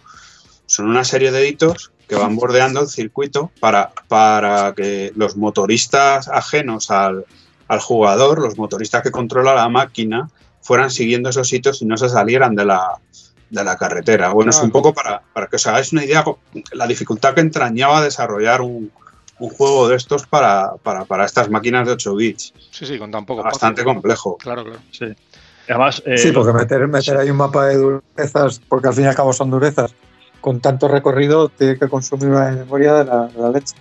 [0.65, 6.27] Son una serie de hitos que van bordeando el circuito para, para que los motoristas
[6.29, 7.25] ajenos al,
[7.79, 10.31] jugador, los motoristas que controlan la máquina,
[10.63, 12.97] fueran siguiendo esos hitos y no se salieran de la,
[13.51, 14.33] de la carretera.
[14.33, 16.25] Bueno, es un poco para, para, que os hagáis una idea
[16.73, 18.91] la dificultad que entrañaba desarrollar un,
[19.41, 22.53] un juego de estos para, para, estas máquinas de 8 bits.
[22.69, 23.41] Sí, sí, con tan poco.
[23.41, 24.37] Bastante complejo.
[24.37, 24.79] Claro, claro.
[24.91, 25.07] Sí.
[25.67, 29.07] Además, sí, eh, porque meter, meter ahí un mapa de durezas, porque al fin y
[29.07, 29.95] al cabo son durezas,
[30.41, 33.75] con tanto recorrido tiene que consumir una memoria de la, leche.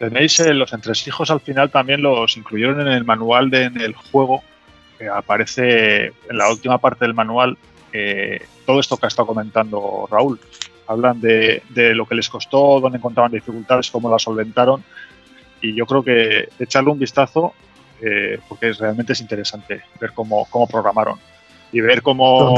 [0.00, 4.42] Tenéis eh, los entresijos al final también los incluyeron en el manual del juego.
[4.98, 7.56] que aparece en la última parte del manual
[7.92, 10.40] eh, todo esto que ha estado comentando Raúl.
[10.88, 11.62] Hablan de,
[11.94, 14.82] lo que les costó, dónde encontraban dificultades, cómo las solventaron.
[15.60, 17.52] Y yo creo que echarle un vistazo,
[18.00, 21.18] eh, porque realmente es interesante ver cómo, cómo programaron
[21.72, 22.54] y ver cómo,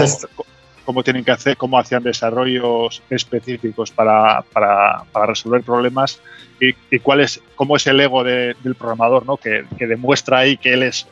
[0.84, 6.20] cómo tienen que hacer, cómo hacían desarrollos específicos para, para, para resolver problemas
[6.60, 9.36] y, y, cuál es, cómo es el ego del programador, ¿no?
[9.36, 11.06] Que, que, demuestra ahí que él es,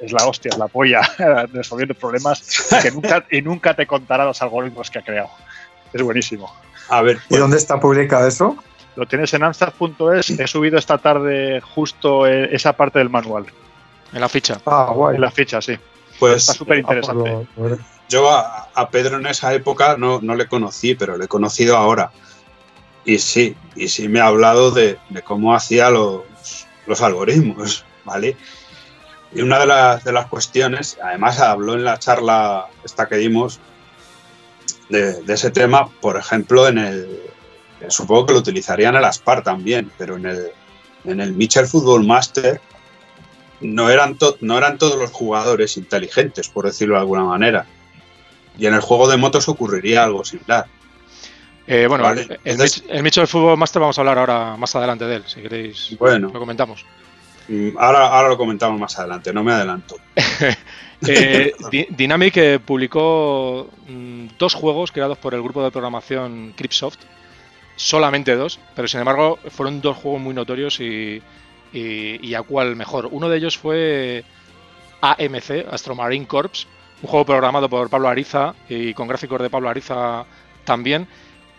[0.00, 1.00] es, la hostia, es la polla
[1.52, 5.30] resolviendo problemas y, que nunca, y nunca te contará los algoritmos que ha creado.
[5.92, 6.54] Es buenísimo.
[6.88, 8.56] A ver, ¿y dónde está publicado eso?
[8.96, 10.30] Lo tienes en answer.es.
[10.30, 13.46] He subido esta tarde justo e, esa parte del manual.
[14.12, 14.60] En la ficha.
[14.66, 15.16] Ah, guay.
[15.16, 15.78] En la ficha, sí.
[16.18, 17.30] Pues está súper interesante.
[17.30, 21.28] Ah, pues yo a, Pedro en esa época no, no, le conocí, pero le he
[21.28, 22.12] conocido ahora.
[23.04, 26.22] Y sí, y sí me ha hablado de, cómo hacía los,
[26.86, 28.36] los, algoritmos, ¿vale?
[29.34, 33.60] Y una de las, de las cuestiones, además habló en la charla esta que dimos
[34.88, 37.20] de, ese tema, por ejemplo, en el,
[37.88, 40.46] supongo que lo utilizarían el Aspar también, pero en el,
[41.04, 42.60] en el Mitchell Football Master
[43.60, 47.66] no eran, no eran todos los jugadores inteligentes, por decirlo de alguna manera.
[48.58, 50.66] Y en el juego de motos ocurriría algo similar.
[51.66, 55.24] Eh, bueno, el, el, Mitchell Football Master vamos a hablar ahora más adelante de él,
[55.26, 55.96] si queréis.
[55.98, 56.28] Bueno.
[56.32, 56.84] Lo comentamos.
[57.48, 59.96] Mm, ahora, ahora lo comentamos más adelante, no me adelanto.
[61.06, 61.52] eh,
[61.90, 66.98] Dynamic eh, publicó mm, dos juegos creados por el grupo de programación Cryptsoft,
[67.76, 71.22] solamente dos, pero sin embargo fueron dos juegos muy notorios y,
[71.72, 73.08] y, a cuál mejor.
[73.10, 74.24] Uno de ellos fue
[75.00, 76.66] AMC, Astromarine Corps,
[77.02, 80.24] un juego programado por Pablo Ariza y con gráficos de Pablo Ariza
[80.64, 81.08] también,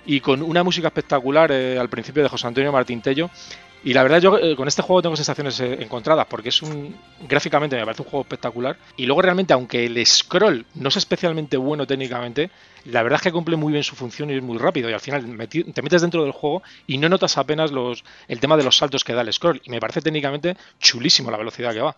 [0.06, 3.30] y con una música espectacular eh, al principio de José Antonio Martín Tello.
[3.84, 6.96] Y la verdad yo eh, con este juego tengo sensaciones eh, encontradas porque es un
[7.28, 8.78] gráficamente me parece un juego espectacular.
[8.96, 12.50] Y luego realmente aunque el scroll no es especialmente bueno técnicamente,
[12.86, 14.90] la verdad es que cumple muy bien su función y es muy rápido.
[14.90, 15.24] Y al final
[15.74, 19.04] te metes dentro del juego y no notas apenas los el tema de los saltos
[19.04, 19.62] que da el scroll.
[19.66, 21.98] Y me parece técnicamente chulísimo la velocidad que va.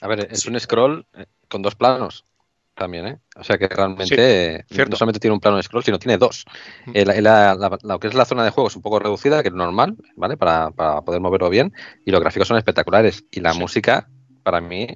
[0.00, 1.06] A ver, es un scroll
[1.48, 2.24] con dos planos
[2.80, 3.18] también, ¿eh?
[3.36, 6.46] O sea que realmente no solamente tiene un plano de scroll, sino tiene dos.
[6.94, 9.96] Eh, lo que es la zona de juego es un poco reducida, que es normal,
[10.16, 10.38] ¿vale?
[10.38, 11.74] Para, poder moverlo bien.
[12.06, 13.26] Y los gráficos son espectaculares.
[13.30, 14.08] Y la música,
[14.42, 14.88] para mí,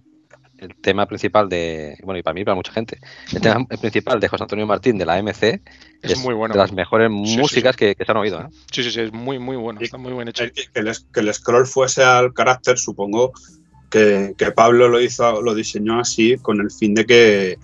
[0.57, 2.99] el tema principal de, bueno, y para mí, para mucha gente,
[3.35, 5.61] el tema principal de José Antonio Martín de la MC
[6.01, 6.55] es, muy bueno.
[6.55, 8.41] de las mejores músicas que, se han oído.
[8.41, 8.47] ¿eh?
[8.73, 10.45] Sí, sí, sí, es muy, muy bueno, está muy bien hecho.
[10.73, 13.35] Que, el, scroll fuese al carácter, supongo
[13.91, 17.59] que, que, Pablo lo hizo, lo diseñó así con el fin de que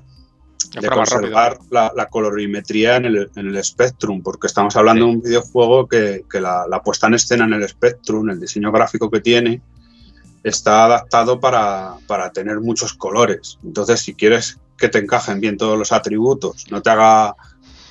[0.68, 6.24] de conservar la, colorimetría en el, en Spectrum, porque estamos hablando de un videojuego que,
[6.34, 9.62] la, puesta en escena en el Spectrum, el diseño gráfico que tiene,
[10.42, 11.98] está adaptado para,
[12.32, 13.58] tener muchos colores.
[13.64, 17.34] Entonces, si quieres que te encajen bien todos los atributos, no te haga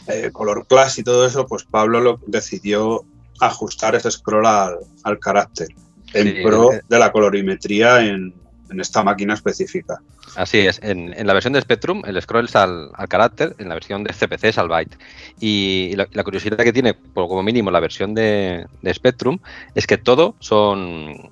[0.08, 3.04] eh, color class y todo eso, pues Pablo lo decidió
[3.40, 5.70] ajustar ese scroll al, carácter
[6.14, 8.34] en pro de la colorimetría en,
[8.70, 10.02] en esta máquina específica.
[10.36, 14.04] Así es, en, la versión de Spectrum el scroll es al, carácter, en la versión
[14.04, 14.98] de CPC es al byte.
[15.40, 19.40] Y la, curiosidad que tiene, por como mínimo, la versión de, Spectrum
[19.76, 21.30] es que todo son,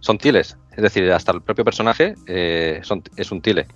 [0.00, 0.56] son tiles.
[0.72, 2.82] Es decir, hasta el propio personaje eh,
[3.16, 3.66] es un tile.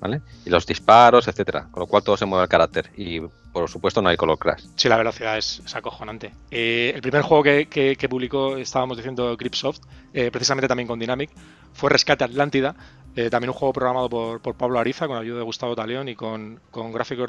[0.00, 0.22] ¿Vale?
[0.46, 1.68] Y los disparos, etcétera.
[1.70, 2.90] Con lo cual todo se mueve al carácter.
[2.96, 3.20] Y
[3.52, 4.64] por supuesto no hay color crash.
[4.76, 6.32] Sí, la velocidad es, acojonante.
[6.50, 9.80] Eh, el primer juego que, publicó, estábamos diciendo Gripsoft,
[10.12, 11.30] eh, precisamente también con Dynamic,
[11.72, 12.74] fue Rescate Atlántida.
[13.16, 16.60] Eh, también un juego programado por, Pablo Ariza, con ayuda de Gustavo Talión y con,
[16.72, 17.28] gráficos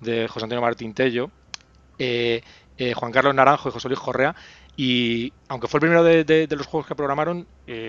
[0.00, 1.30] de, José Antonio Martín Tello.
[1.98, 2.42] eh,
[2.76, 4.34] eh, Juan Carlos Naranjo y José Luis Correa.
[4.76, 7.46] Y aunque fue el primero de, los juegos que programaron,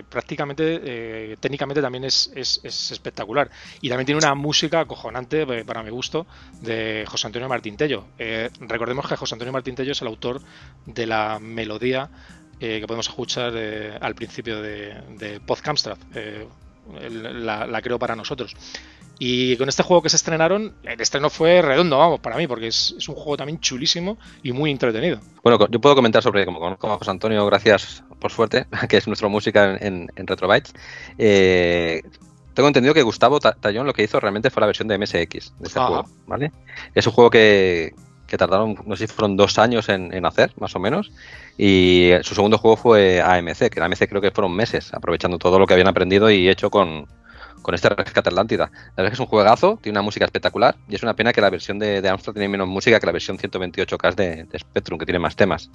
[0.07, 3.49] prácticamente, técnicamente también es, espectacular.
[3.81, 6.27] Y también tiene una música acojonante, para mi gusto,
[6.61, 8.05] de José Antonio Martín Tello.
[8.59, 10.41] recordemos que José Antonio Martín Tello es el autor
[10.85, 12.11] de la melodía
[12.59, 13.53] que podemos escuchar
[14.01, 15.97] al principio de, de Podcamstrad.
[17.09, 18.55] La, la, creo para nosotros.
[19.17, 22.67] Y con este juego que se estrenaron, el estreno fue redondo, vamos, para mí, porque
[22.67, 25.19] es, un juego también chulísimo y muy entretenido.
[25.43, 29.07] Bueno, yo puedo comentar sobre, como conozco a José Antonio, gracias por suerte, que es
[29.07, 30.73] nuestro música en, en Retrobytes.
[31.17, 32.01] Eh,
[32.53, 35.67] tengo entendido que Gustavo Tallón lo que hizo realmente fue la versión de MSX de
[35.67, 36.51] este juego, ¿vale?
[36.93, 37.93] Es un juego que,
[38.37, 41.11] tardaron, no sé si fueron dos años en, en, hacer, más o menos.
[41.57, 45.59] Y su segundo juego fue AMC, que en AMC creo que fueron meses, aprovechando todo
[45.59, 47.07] lo que habían aprendido y hecho con,
[47.61, 48.71] con este Rescate Atlántida.
[48.71, 51.33] La verdad es que es un juegazo, tiene una música espectacular y es una pena
[51.33, 54.59] que la versión de, de Amstrad tiene menos música que la versión 128K de, de
[54.59, 55.71] Spectrum, que tiene más temas.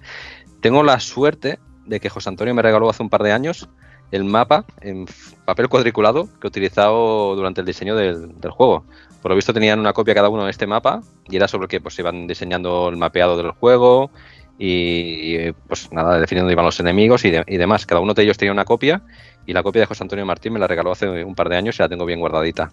[0.61, 3.69] Tengo la suerte de que José Antonio me regaló hace un par de años
[4.11, 5.07] el mapa en
[5.45, 8.85] papel cuadriculado que he utilizado durante el diseño del, juego.
[9.23, 11.81] Por lo visto tenían una copia cada uno de este mapa y era sobre que
[11.81, 14.11] pues iban diseñando el mapeado del juego
[14.59, 17.87] y, pues nada, definiendo iban los enemigos y, y, demás.
[17.87, 19.01] Cada uno de ellos tenía una copia
[19.47, 21.79] y la copia de José Antonio Martín me la regaló hace un par de años
[21.79, 22.71] y la tengo bien guardadita.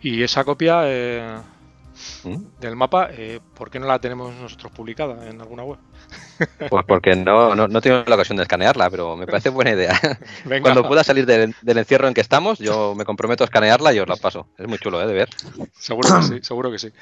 [0.00, 1.24] Y esa copia eh,
[2.24, 2.60] ¿Mm?
[2.60, 5.78] del mapa, eh, ¿por qué no la tenemos nosotros publicada en alguna web?
[6.68, 9.98] Pues porque no, no, tengo la ocasión de escanearla, pero me parece buena idea.
[10.62, 14.08] Cuando pueda salir del, encierro en que estamos, yo me comprometo a escanearla y os
[14.08, 14.48] la paso.
[14.58, 15.06] Es muy chulo ¿eh?
[15.06, 15.28] de ver.
[15.72, 16.92] Seguro que sí, seguro que sí.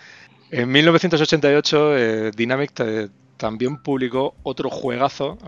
[0.51, 2.73] En 1988, Dynamic
[3.39, 5.39] también publicó otro juegazo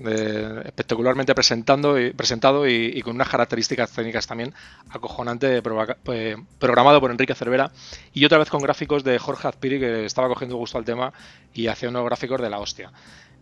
[0.00, 4.52] espectacularmente presentando y, presentado y, con unas características técnicas también
[4.90, 5.62] acojonante,
[6.02, 7.70] pues, programado por Enrique Cervera
[8.12, 11.12] y otra vez con gráficos de Jorge Azpiri que estaba cogiendo gusto al tema
[11.52, 12.90] y hacía unos gráficos de la hostia.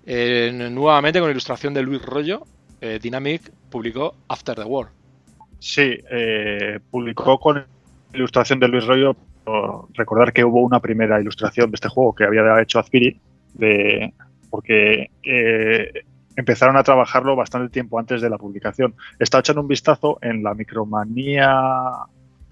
[0.06, 2.44] nuevamente con ilustración de Luis Rollo,
[2.82, 4.88] eh, Dynamic publicó After the War.
[5.60, 7.64] Sí, eh, publicó con
[8.12, 9.16] ilustración de Luis Rollo.
[9.94, 13.20] Recordar que hubo una primera ilustración de este juego que había hecho Azpiri,
[13.54, 14.12] de,
[14.50, 16.04] porque eh,
[16.36, 18.94] empezaron a trabajarlo bastante tiempo antes de la publicación.
[19.18, 21.52] Está echando un vistazo en la Micromanía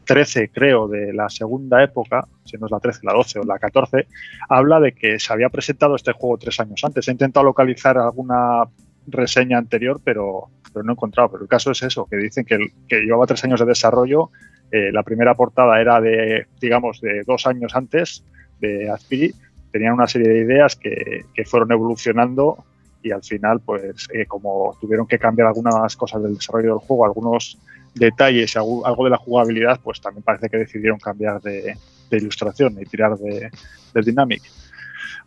[0.05, 3.59] 13, creo, de la segunda época, si no es la 13, la 12 o la
[3.59, 4.09] 14,
[4.49, 7.07] habla de que se había presentado este juego tres años antes.
[7.07, 8.65] He intentado localizar alguna
[9.07, 11.31] reseña anterior, pero, pero no he encontrado.
[11.31, 14.31] Pero el caso es eso, que dicen que, que llevaba tres años de desarrollo.
[14.73, 18.25] Eh, la primera portada era de, digamos, de dos años antes
[18.61, 19.33] de Aspiri.
[19.71, 22.65] Tenían una serie de ideas que, que fueron evolucionando
[23.03, 27.05] y al final, pues eh, como tuvieron que cambiar algunas cosas del desarrollo del juego,
[27.05, 27.59] algunos
[27.95, 31.77] detalles, algo de la jugabilidad, pues también parece que decidieron cambiar de,
[32.11, 33.51] ilustración y tirar de,
[33.95, 34.43] de, Dynamic.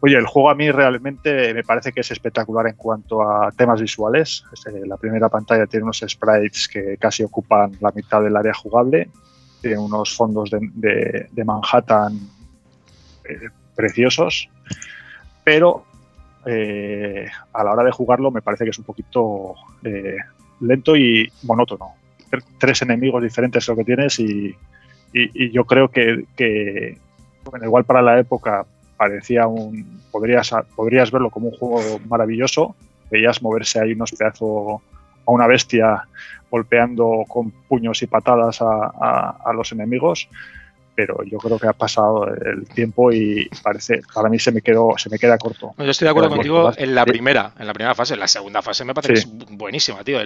[0.01, 3.79] Oye, el juego a mí realmente me parece que es espectacular en cuanto a temas
[3.79, 4.43] visuales.
[4.67, 9.09] Eh, la primera pantalla tiene unos sprites que casi ocupan la mitad del área jugable,
[9.61, 12.19] tiene unos fondos de, Manhattan
[13.23, 14.49] eh, preciosos,
[15.45, 15.85] pero
[16.45, 20.17] eh, a la hora de jugarlo me parece que es un poquito eh,
[20.61, 21.93] lento y monótono.
[22.57, 24.55] Tres enemigos diferentes lo que tienes y,
[25.51, 26.97] yo creo que,
[27.61, 28.65] igual para la época
[28.97, 30.01] parecía un...
[30.11, 32.75] Podrías, podrías verlo como un juego maravilloso,
[33.11, 34.81] veías moverse ahí unos pedazos
[35.25, 36.07] a una bestia
[36.49, 40.27] golpeando con puños y patadas a los enemigos
[40.95, 44.93] pero yo creo que ha pasado el tiempo y parece para mí se me quedó
[44.97, 45.73] se me queda corto.
[45.77, 48.61] yo estoy de acuerdo contigo en la primera, en la primera fase, en la segunda
[48.61, 49.27] fase me parece que es
[49.57, 50.19] buenísima, tío.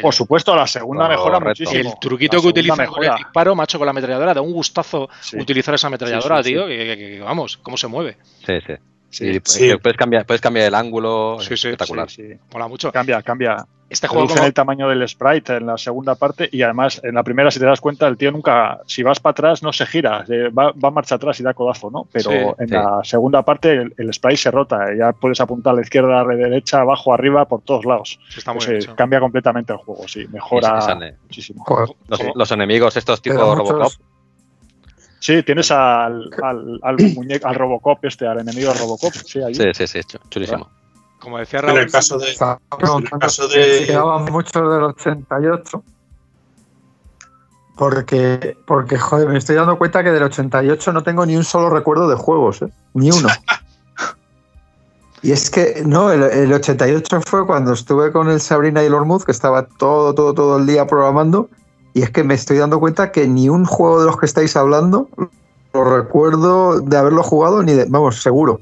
[0.00, 1.80] Por supuesto, la segunda mejora muchísimo.
[1.80, 5.08] El truquito que utiliza con el disparo, macho, con la ametralladora, da un gustazo
[5.38, 8.16] utilizar esa ametralladora, tío, que, vamos, cómo se mueve.
[8.46, 8.74] Sí, sí.
[9.14, 11.38] Sí, Puedes, cambiar, puedes cambiar el ángulo.
[11.40, 12.08] espectacular.
[12.52, 12.90] Mola mucho.
[12.90, 13.64] Cambia, cambia.
[13.88, 14.42] Este juego como...
[14.42, 17.66] el tamaño del sprite en la segunda parte y además en la primera, si te
[17.66, 20.24] das cuenta, el tío nunca, si vas para atrás, no se gira,
[20.58, 22.08] va, va marcha atrás y da codazo, ¿no?
[22.10, 26.20] Pero en la segunda parte el, sprite se rota, ya puedes apuntar a la izquierda,
[26.20, 28.18] a la derecha, abajo, arriba, por todos lados.
[28.52, 31.64] Pues, cambia completamente el juego, sí, mejora muchísimo.
[32.34, 33.92] Los, enemigos, estos tipos Robocop.
[35.24, 39.10] Sí, tienes al, al, al, muñeco, al Robocop este, al enemigo Robocop.
[39.10, 39.54] Sí, ahí.
[39.54, 40.68] sí, sí, sí, chulísimo.
[41.18, 41.78] Como decía Raúl.
[41.78, 42.26] En el caso de.
[42.32, 43.84] En el caso de...
[43.86, 45.82] Quedaban muchos del 88.
[47.74, 51.70] Porque, porque, joder, me estoy dando cuenta que del 88 no tengo ni un solo
[51.70, 52.68] recuerdo de juegos, ¿eh?
[52.92, 53.30] Ni uno.
[55.22, 58.94] y es que, no, el, el, 88 fue cuando estuve con el Sabrina y el
[58.94, 61.48] Ormuz, que estaba todo, todo, todo el día programando,
[61.94, 64.56] y es que me estoy dando cuenta que ni un juego de los que estáis
[64.56, 65.08] hablando
[65.72, 67.86] lo recuerdo de haberlo jugado ni de.
[67.88, 68.60] Vamos, seguro.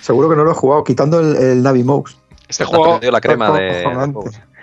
[0.00, 2.16] Seguro que no lo he jugado, quitando el, el Navi Mouse.
[2.48, 3.84] Este juego, la crema de.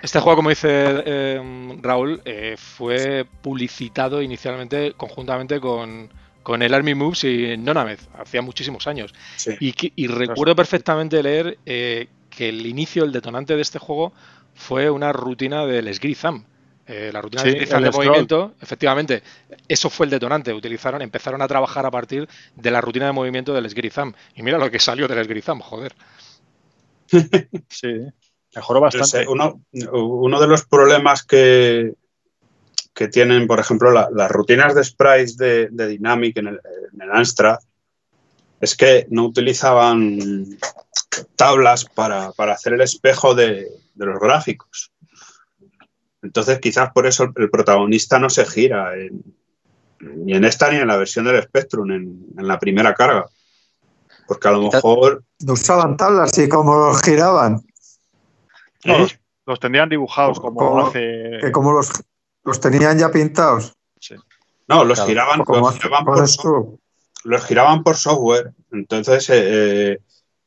[0.02, 6.08] este juego, como dice eh, Raúl, eh, fue publicitado inicialmente conjuntamente con,
[6.42, 9.12] con el Army Moves y Nonameth, hacía muchísimos años.
[9.36, 9.56] Sí.
[9.60, 14.12] Y, recuerdo perfectamente leer eh, que el inicio, el detonante de este juego
[14.54, 16.44] fue una rutina del Sgrizam.
[16.86, 17.90] Eh, la rutina Sí, de scroll.
[17.92, 19.22] movimiento, efectivamente,
[19.68, 20.52] eso fue el detonante.
[20.52, 24.12] Utilizaron, empezaron a trabajar a partir de la rutina de movimiento del Sgrizam.
[24.34, 25.94] Y mira lo que salió del Sgrizam, joder.
[27.68, 27.88] Sí,
[28.54, 29.26] mejoró bastante.
[29.28, 29.60] uno,
[29.92, 31.94] uno de los problemas que,
[32.94, 36.60] que tienen, por ejemplo, la- las rutinas de sprites de, de Dynamic en el,
[36.92, 37.58] en el Amstrad
[38.60, 40.58] es que no utilizaban
[41.36, 44.91] tablas para, para hacer el espejo de, de los gráficos.
[46.22, 49.22] Entonces, quizás por eso el, el protagonista no se gira en-
[50.00, 53.26] ni en esta ni en la versión del Spectrum, en, en la primera carga.
[54.26, 57.60] Porque a lo mejor No usaban tablas y como los giraban,
[58.84, 58.98] No, ¿Eh?
[59.00, 61.38] los, los tendrían dibujados como Como- hace.
[61.40, 61.90] que como los,
[62.44, 63.72] los tenían ya pintados.
[64.68, 66.18] no, los Claro, giraban, Como los hace- giraban por
[67.24, 68.52] los giraban por software.
[68.72, 69.98] Entonces, eh, eh,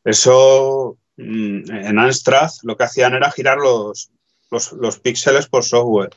[0.04, 4.12] eso mm, en Amstrad lo que hacían era girar los,
[4.56, 6.10] los, los píxeles por software.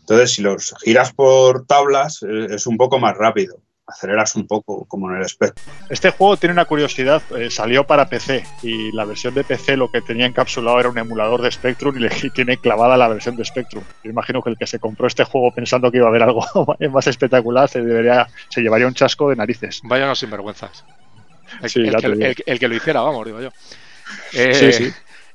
[0.00, 3.58] Entonces, si los giras por tablas, eh, es un poco más rápido.
[3.86, 5.66] Aceleras un poco, como en el Spectrum.
[5.88, 9.90] Este juego tiene una curiosidad, eh, salió para PC y la versión de PC lo
[9.90, 13.44] que tenía encapsulado era un emulador de Spectrum y le tiene clavada la versión de
[13.44, 13.82] Spectrum.
[14.04, 16.44] Yo imagino que el que se compró este juego pensando que iba a haber algo
[16.92, 19.80] más espectacular se debería se llevaría un chasco de narices.
[19.84, 20.84] Vaya unos sinvergüenzas.
[21.60, 22.26] El, Sí, el ya que, te digo.
[22.26, 23.48] el- el que lo hiciera, vamos, digo yo.
[24.34, 24.92] Eh, Sí, sí.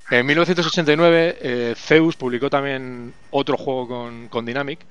[0.09, 4.85] En 1989, eh, Zeus publicó también otro juego con, con Dynamic.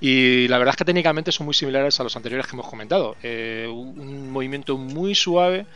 [0.00, 3.16] Y la verdad es que técnicamente son muy similares a los anteriores que hemos comentado.
[3.22, 5.66] Eh, un movimiento muy suave.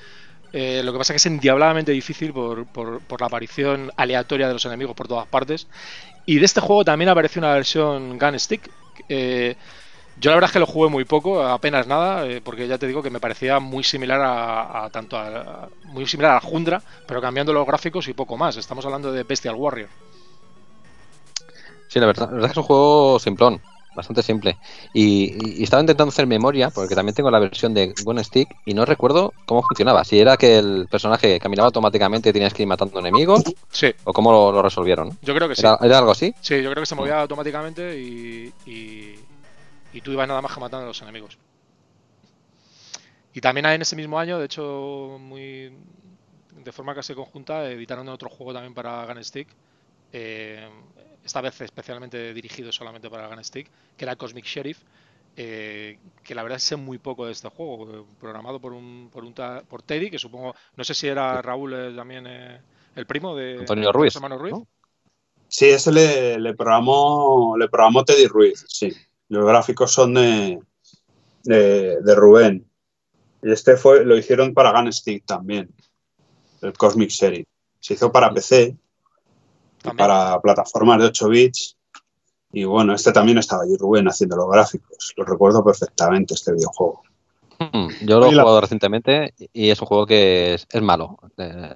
[0.53, 4.49] eh, lo que pasa es que es endiabladamente difícil por, por- por la aparición aleatoria
[4.49, 5.69] de los enemigos por todas partes.
[6.27, 8.71] Y de este juego también apareció una versión Gun Stick.
[10.21, 12.87] Yo la verdad es que lo jugué muy poco, apenas nada, eh, porque ya te
[12.87, 15.27] digo que me parecía muy similar a, a tanto a,
[15.65, 18.57] a- muy similar a Jundra, pero cambiando los gráficos y poco más.
[18.57, 19.91] Estamos hablando de Bestial Warrior.
[21.87, 23.63] Sí, la verdad, la verdad es que es un juego simplón,
[23.95, 24.59] bastante simple.
[24.93, 25.25] Y,
[25.57, 28.75] y- y estaba intentando hacer memoria, porque también tengo la versión de Gun Stick y
[28.75, 30.05] no recuerdo cómo funcionaba.
[30.05, 34.13] Si era que el personaje caminaba automáticamente y tenías que ir matando enemigos, Sí, o
[34.13, 35.19] cómo lo, lo resolvieron.
[35.23, 35.63] yo creo que sí.
[35.63, 36.35] ¿Era, era algo así?
[36.41, 39.15] Sí, yo creo que se movía automáticamente y, y,
[39.93, 41.39] y tú ibas nada más que matando a los enemigos.
[43.33, 45.73] Y también en ese mismo año, de hecho, muy
[46.65, 49.49] de forma casi conjunta, editaron otro juego también para Gun Stick.
[50.13, 50.69] eh,
[51.25, 54.83] esta vez especialmente dirigido solamente para Gun Stick, que era Cosmic Sheriff.
[55.37, 59.25] eh, que la verdad sé muy poco de este juego, eh, programado por un, por
[59.25, 59.35] un
[59.69, 63.93] por Teddy, que supongo, no sé si era Raúl eh, también el primo de Antonio
[63.93, 64.53] Ruiz, Ruiz.
[64.53, 64.67] ¿no?
[65.49, 68.91] Sí, ese le, le programó, le programó Teddy Ruiz, sí.
[69.29, 70.59] Los gráficos son de,
[71.45, 72.67] de, de Rubén.
[73.43, 75.71] Y este fue, lo hicieron para Gun Stick también,
[76.63, 77.47] el Cosmic Series.
[77.81, 78.77] Se hizo para PC,
[79.85, 81.77] y para plataformas de 8 bits.
[82.53, 85.13] Y bueno, este también estaba allí Rubén haciendo los gráficos.
[85.17, 87.03] Lo recuerdo perfectamente este videojuego.
[87.59, 91.19] Hmm, Yo lo he la- jugado recientemente y es un juego que es, es malo.
[91.37, 91.75] Eh,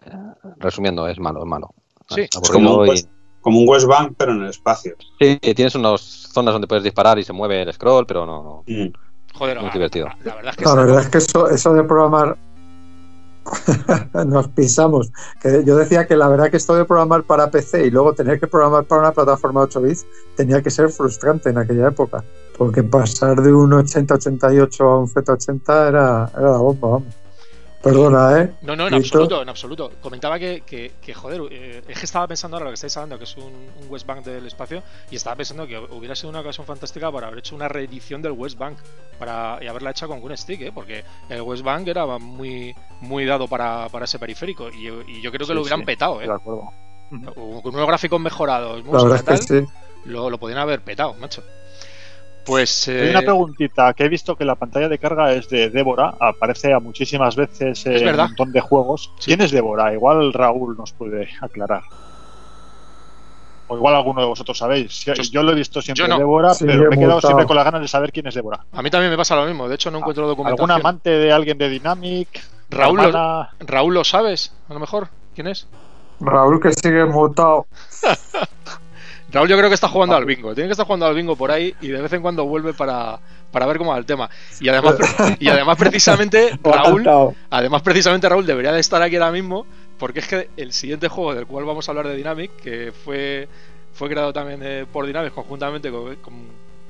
[0.58, 1.74] resumiendo, es malo, es malo.
[2.08, 2.22] Sí.
[2.22, 3.04] Es como un, y-
[3.42, 4.94] como un West Bank, pero en el espacio.
[5.20, 8.62] Sí, tienes unas zonas donde puedes disparar y se mueve el scroll, pero no.
[8.66, 8.86] Mm.
[9.34, 10.06] Joder, Muy la- divertido.
[10.24, 10.76] La verdad es que La sí.
[10.76, 12.36] verdad es que eso, eso de programar
[14.26, 15.10] nos pisamos.
[15.40, 18.38] Que yo decía que la verdad que esto de programar para PC y luego tener
[18.38, 22.22] que programar para una plataforma 8 bits tenía que ser frustrante en aquella época.
[22.56, 27.14] Porque pasar de un 80-88 a un Z80 era, era la bomba, vamos.
[27.82, 28.54] Perdona, ¿eh?
[28.60, 29.18] No, no, en Listo.
[29.18, 29.90] absoluto, en absoluto.
[30.00, 33.18] Comentaba que, que, que, joder, eh, es que estaba pensando ahora lo que estáis hablando,
[33.18, 33.44] que es un,
[33.80, 37.26] un West Bank del espacio, y estaba pensando que hubiera sido una ocasión fantástica para
[37.26, 38.78] haber hecho una reedición del West Bank
[39.18, 40.72] para, y haberla hecha con Gun Stick, ¿eh?
[40.72, 45.20] porque el West Bank era muy, muy dado para, para ese periférico, y, yo- y
[45.20, 46.26] yo creo que Sí, lo hubieran sí, petado, ¿eh?
[46.28, 46.72] De acuerdo.
[47.34, 49.66] Con unos gráficos mejorados, La música verdad es y que sí.
[50.04, 51.42] lo, lo podían haber petado, macho.
[52.44, 52.88] Pues.
[52.88, 56.14] Hay eh, una preguntita, que he visto que la pantalla de carga es de Débora,
[56.18, 59.12] aparece a muchísimas veces en un montón de juegos.
[59.18, 59.26] Sí.
[59.26, 59.92] ¿Quién es Débora?
[59.92, 61.82] Igual Raúl nos puede aclarar.
[63.68, 65.04] O igual alguno de vosotros sabéis.
[65.30, 66.18] Yo, lo he visto siempre no.
[66.18, 68.64] Débora, Sí, pero me he quedado siempre con las ganas de saber quién es Débora.
[68.72, 70.70] a mí también me pasa lo mismo, de hecho no encuentro documentación.
[70.70, 72.28] ¿Algún amante de alguien de Dynamic?
[72.70, 73.48] Raúl, lo-?
[73.60, 75.08] Raúl lo sabes, a lo mejor.
[75.34, 75.66] ¿Quién es?
[76.20, 77.66] Raúl que sigue mutado.
[79.32, 80.54] Raúl yo creo que está jugando al bingo.
[80.54, 83.18] Tiene que estar jugando al bingo por ahí y de vez en cuando vuelve para,
[83.50, 84.28] para ver cómo va el tema.
[84.60, 84.96] Y además,
[85.38, 89.66] y además precisamente Raúl, además precisamente Raúl debería de estar aquí ahora mismo,
[89.98, 93.48] porque es que el siguiente juego del cual vamos a hablar de Dynamic, que fue,
[93.94, 96.16] fue creado también eh, por Dynamic conjuntamente con,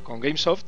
[0.03, 0.65] con, Gamesoft.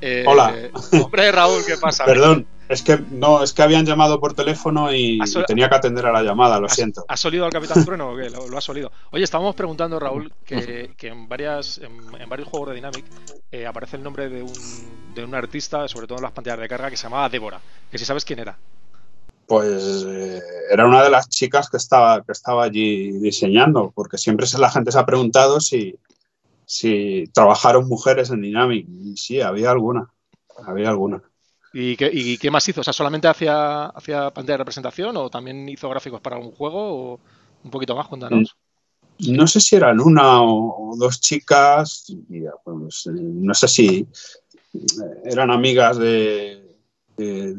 [0.00, 0.54] Eh, Hola.
[1.02, 2.04] hombre, Raúl, ¿qué pasa?
[2.06, 6.12] Perdón, es que no, es que habían llamado por teléfono y, tenía que atender a
[6.12, 7.04] la llamada, lo siento.
[7.08, 8.28] ¿Has olido al Capitán Trueno o qué?
[8.28, 8.90] Lo, lo, has olido.
[9.10, 13.04] Oye, estábamos preguntando, Raúl, que, en varias en, varios juegos de Dynamic
[13.52, 16.68] eh, aparece el nombre de un, de un artista, sobre todo en las pantallas de
[16.68, 17.60] carga, que se llamaba Débora.
[17.90, 18.56] Que si sabes quién era.
[19.46, 24.46] Pues eh, era una de las chicas que estaba, que estaba allí diseñando, porque siempre
[24.58, 25.96] la gente se ha preguntado si,
[26.66, 28.86] si trabajaron mujeres en Dynamic.
[28.88, 30.10] Y sí, había alguna.
[30.66, 31.22] Había alguna.
[31.72, 32.80] ¿Y qué, más hizo?
[32.80, 37.12] O sea, ¿solamente hacía, hacía pantalla de representación o también hizo gráficos para un juego?
[37.14, 37.20] O
[37.64, 38.56] un poquito más, cuéntanos.
[39.18, 42.06] No sé si eran una o, dos chicas,
[42.64, 44.06] pues, no sé si
[45.24, 46.62] eran amigas de,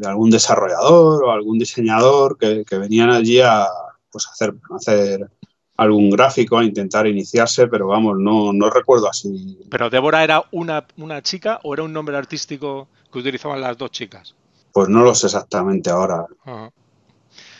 [0.03, 3.67] algún desarrollador o algún diseñador que, venían allí a
[4.11, 5.29] pues, hacer, hacer
[5.77, 9.59] algún gráfico, a intentar iniciarse, pero vamos, no, no recuerdo así.
[9.69, 13.91] ¿Pero Débora era una, una chica o era un nombre artístico que utilizaban las dos
[13.91, 14.35] chicas?
[14.73, 16.25] Pues no lo sé exactamente ahora.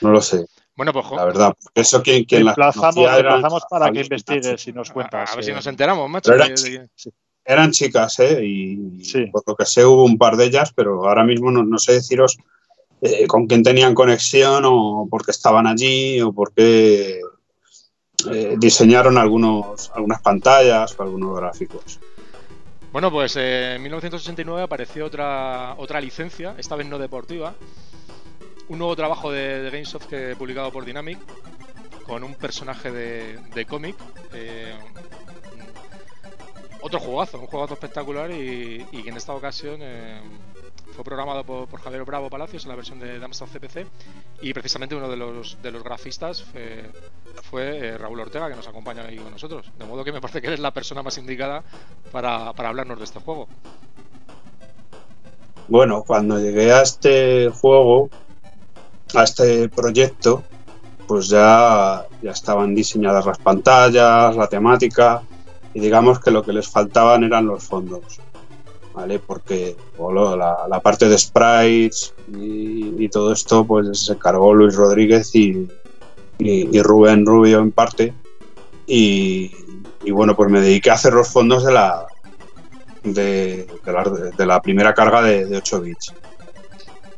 [0.02, 0.46] No lo sé.
[0.76, 5.32] Bueno, pues la verdad, eso quien, quien las emplazamos para que investigues y nos cuentas.
[5.32, 6.34] A, ver si nos enteramos, macho.
[7.50, 8.42] Eran, chicas, ¿eh?
[8.44, 11.94] Y por lo que sé hubo un par de ellas, pero ahora mismo no, sé
[11.94, 12.38] deciros
[13.02, 17.22] eh, con quién tenían conexión o por qué estaban allí o por qué
[18.26, 22.00] eh, diseñaron algunos, algunas pantallas o algunos gráficos.
[22.92, 27.54] Bueno, pues eh, en 1989 apareció otra, otra licencia, esta vez no deportiva,
[28.70, 31.20] un nuevo trabajo de, Gamesoft que publicado por Dynamic
[32.08, 33.96] con un personaje de, cómic.
[34.34, 34.74] Eh,
[36.82, 39.80] otro jugazo, un jugazo espectacular y, que en esta ocasión
[40.96, 43.86] fue programado por, Javier Bravo Palacios en la versión de Amstrad CPC
[44.42, 46.44] y precisamente uno de los, de los grafistas
[47.50, 49.72] fue eh, Raúl Ortega, que nos acompaña ahí con nosotros.
[49.78, 51.64] De modo que me parece que eres la persona más indicada
[52.12, 53.48] para, hablarnos de este juego.
[55.68, 58.10] Bueno, cuando llegué a este juego,
[59.14, 60.44] a este proyecto,
[61.08, 65.22] pues ya, ya estaban diseñadas las pantallas, la temática,
[65.74, 68.20] y digamos que lo que les faltaban eran los fondos.
[68.98, 69.20] ¿Vale?
[69.20, 75.68] Porque la, parte de sprites y, todo esto, pues se cargó Luis Rodríguez y,
[76.82, 78.16] Rubén Rubio en parte.
[78.88, 79.52] Y,
[80.10, 82.08] bueno, pues me dediqué a hacer los fondos de la,
[83.04, 83.68] de,
[84.36, 86.14] la, primera carga de, 8 bits.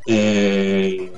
[0.06, 1.10] Eh,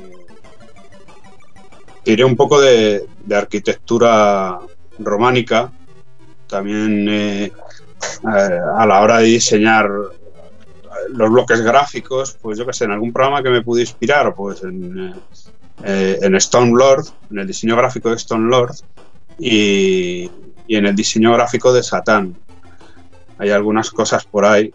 [2.05, 3.05] tiré un poco de,
[3.35, 4.61] arquitectura
[5.01, 5.73] románica,
[6.47, 7.53] también eh,
[8.23, 9.91] a la hora de diseñar
[11.09, 14.63] los bloques gráficos, pues yo que sé, en algún programa que me pude inspirar, pues
[14.63, 15.15] en, eh,
[15.85, 18.77] eh, en Stone Lord, en el diseño gráfico de Stone Lord
[19.39, 20.31] y,
[20.69, 22.35] en el diseño gráfico de Satán.
[23.39, 24.73] Hay algunas cosas por ahí.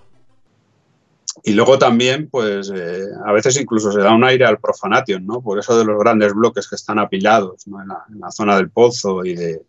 [1.44, 5.42] Y luego también, pues eh, a veces incluso se da un aire al profanation, ¿no?
[5.42, 9.36] Por eso de los grandes bloques que están apilados en, la, zona del pozo y
[9.36, 9.62] de,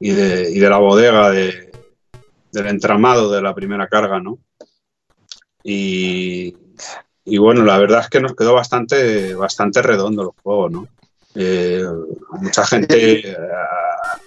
[0.00, 1.70] y de, la bodega del
[2.52, 4.38] entramado de la primera carga, ¿no?
[5.64, 6.54] Y,
[7.24, 10.88] y bueno, la verdad es que nos quedó bastante, bastante redondo el juego, ¿no?
[11.34, 11.84] Eh,
[12.38, 13.36] mucha gente, eh,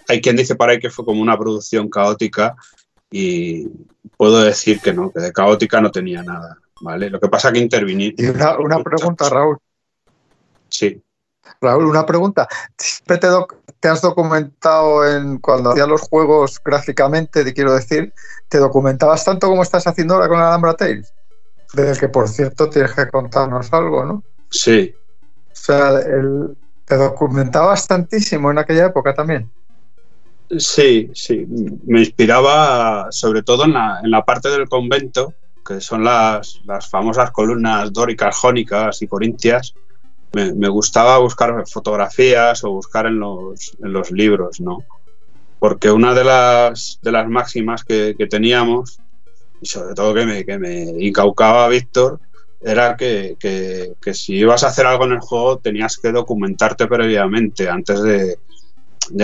[0.08, 2.56] hay quien dice para ahí que fue como una producción caótica
[3.10, 3.68] y
[4.18, 7.10] puedo decir que no, que de caótica no tenía nada, ¿vale?
[7.10, 8.14] Lo que pasa que interviní.
[8.18, 9.58] Y una, pregunta, Raúl.
[10.70, 11.02] Sí.
[11.62, 12.48] Raúl, una pregunta.
[12.78, 13.28] ¿Siempre te,
[13.80, 18.12] te has documentado en cuando hacías los juegos gráficamente, te quiero decir,
[18.50, 21.14] te documentabas tanto como estás haciendo ahora con Alhambra Tales?
[21.74, 24.24] Del que por cierto tienes que contarnos algo, ¿no?
[24.50, 24.94] Sí.
[25.52, 26.56] O sea, el,
[26.86, 29.50] te documentaba bastantísimo en aquella época también.
[30.58, 31.46] Sí, sí.
[31.86, 35.34] Me inspiraba sobre todo en la, en la parte del convento,
[35.66, 39.74] que son las, las famosas columnas dóricas, jónicas y corintias.
[40.32, 44.84] Me, gustaba buscar fotografías o buscar en los, en los libros, ¿no?
[45.60, 49.00] Porque una de las, de las máximas que, que teníamos
[49.62, 52.20] y sobre todo que me, que me incaucaba Víctor,
[52.62, 53.38] era que,
[54.14, 58.40] si ibas a hacer algo en el juego tenías que documentarte previamente antes de,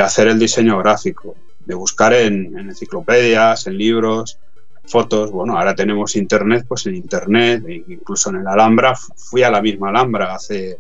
[0.02, 4.38] hacer el diseño gráfico, de buscar en, enciclopedias, en libros,
[4.86, 5.32] fotos.
[5.32, 9.62] Bueno, ahora tenemos internet, pues en internet, e incluso en el Alhambra, fui a la
[9.62, 10.80] misma Alhambra hace,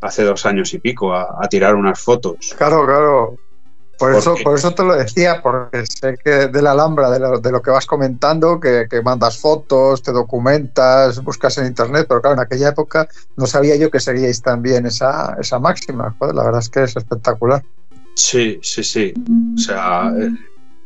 [0.00, 2.54] hace dos años y pico a, a tirar unas fotos.
[2.56, 3.38] Claro, claro.
[4.00, 7.38] Por eso, por eso te lo decía, porque sé que de la Alhambra, de lo,
[7.38, 12.22] de lo que vas comentando, que, que, mandas fotos, te documentas, buscas en internet, pero
[12.22, 16.14] claro, en aquella época no sabía yo que seguíais también esa, esa máxima.
[16.18, 17.62] Joder, la verdad es que es espectacular.
[18.14, 19.12] Sí, sí, sí.
[19.54, 20.30] O sea, eh,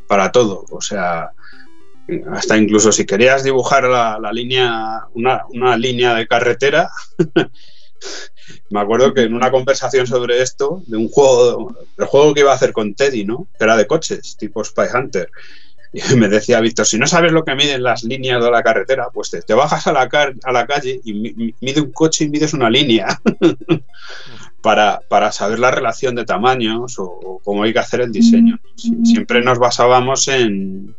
[0.08, 0.64] para todo.
[0.70, 1.30] O sea,
[2.32, 6.90] hasta incluso si querías dibujar la, la línea, una, una, línea de carretera,
[8.70, 12.52] me acuerdo que en una conversación sobre esto, de un juego, el juego que iba
[12.52, 13.46] a hacer con Teddy, ¿no?
[13.58, 15.30] Que era de coches, tipo Spy Hunter.
[15.92, 19.08] Y me decía Víctor, si no sabes lo que miden las líneas de la carretera,
[19.12, 20.08] pues te, te bajas a la,
[20.42, 21.14] a la calle y
[21.60, 23.20] mide un coche y mides una línea.
[24.60, 28.58] para, para, saber la relación de tamaños o, o, cómo hay que hacer el diseño.
[29.04, 30.94] Siempre nos basábamos en,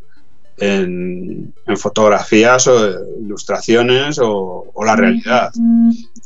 [0.57, 5.51] en, en fotografías o ilustraciones o, o, la realidad.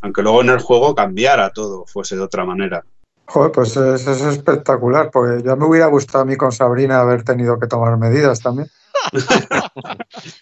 [0.01, 2.83] Aunque luego en el juego cambiara todo, fuese de otra manera.
[3.25, 7.59] Joder, pues es espectacular, porque ya me hubiera gustado a mí con Sabrina haber tenido
[7.59, 8.69] que tomar medidas también.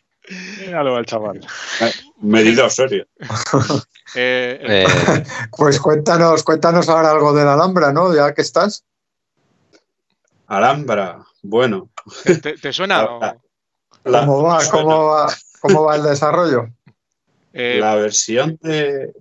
[0.60, 1.46] Míralo al chaval.
[2.22, 3.06] Medido serio.
[4.16, 5.24] eh, eh.
[5.56, 8.14] Pues cuéntanos, cuéntanos ahora algo de la Alhambra, ¿no?
[8.14, 8.84] Ya que estás.
[10.48, 11.90] Alhambra, bueno.
[12.24, 13.04] ¿Te, te suena?
[14.04, 14.84] La, la, ¿Cómo, va, suena.
[14.84, 15.28] ¿Cómo, va,
[15.60, 16.70] ¿Cómo va el desarrollo?
[17.60, 19.12] Eh, la versión de,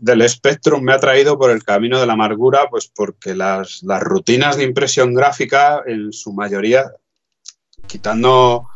[0.00, 4.02] del Spectrum me ha traído por el camino de la amargura, pues porque las, las
[4.02, 6.90] rutinas de impresión gráfica, en su mayoría,
[7.86, 8.66] quitando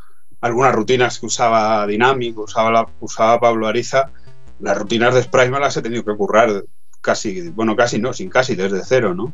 [0.43, 4.13] algunas rutinas que usaba Dynamic, usaba, usaba Pablo Ariza,
[4.59, 6.63] las rutinas de Sprite me las he tenido que currar
[7.01, 9.33] casi, bueno, casi no, sin casi, desde cero, ¿no?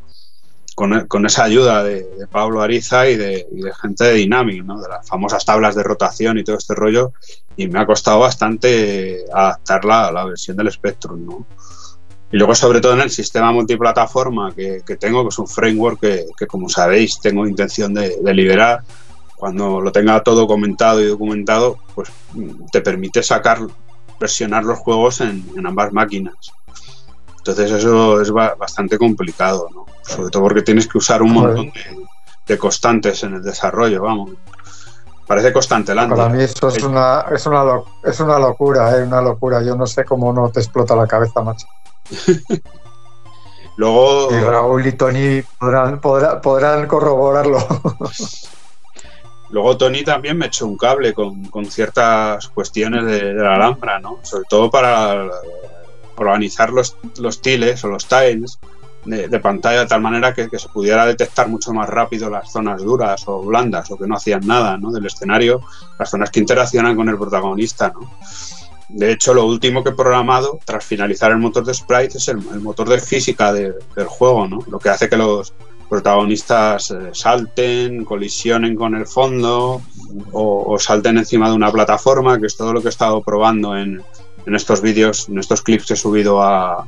[0.76, 3.46] Con, esa ayuda de, Pablo Ariza y de,
[3.80, 4.62] gente de Dynamic.
[4.62, 7.12] De las famosas tablas de rotación y todo este rollo,
[7.56, 11.44] y me ha costado bastante adaptarla a la versión del Spectrum.
[12.30, 16.46] Y luego, sobre todo en el sistema multiplataforma que, tengo, que es un framework que,
[16.46, 18.82] como sabéis, tengo intención de, de liberar,
[19.34, 22.10] cuando lo tenga todo comentado y documentado, pues
[22.70, 23.60] te permite sacar,
[24.20, 26.34] versionar los juegos en ambas máquinas.
[27.46, 29.86] Entonces eso es bastante complicado, ¿no?
[30.02, 32.06] Sobre todo porque tienes que usar un montón de,
[32.46, 34.30] de constantes en el desarrollo, vamos.
[35.26, 37.64] Parece constante el Para mí eso es una, es una,
[38.04, 39.02] es una locura, ¿eh?
[39.02, 39.60] una locura.
[39.62, 41.66] Yo no sé cómo no te explota la cabeza, macho.
[43.76, 44.28] Luego.
[44.30, 47.58] Y Raúl y Tony podrán, podrán, podrán corroborarlo.
[49.50, 54.00] Luego Tony también me echó un cable con, con ciertas cuestiones de, de, la Alhambra,
[54.00, 54.18] ¿no?
[54.22, 55.28] Sobre todo para
[56.16, 58.58] organizar los, los tiles o los tiles
[59.06, 63.22] de, pantalla de tal manera que, se pudiera detectar mucho más rápido las zonas duras
[63.26, 64.90] o blandas o que no hacían nada ¿no?
[64.90, 65.60] del escenario,
[65.98, 67.92] las zonas que interaccionan con el protagonista.
[67.94, 68.10] ¿no?
[68.88, 72.38] De hecho, lo último que he programado tras finalizar el motor de sprite es el,
[72.60, 74.58] motor de física de, del juego, ¿no?
[74.68, 75.54] lo que hace que los,
[75.88, 79.80] protagonistas eh, salten, colisionen con el fondo
[80.32, 83.76] o, o, salten encima de una plataforma, que es todo lo que he estado probando
[83.76, 84.02] en,
[84.46, 86.86] en estos vídeos, en estos clips que he subido a,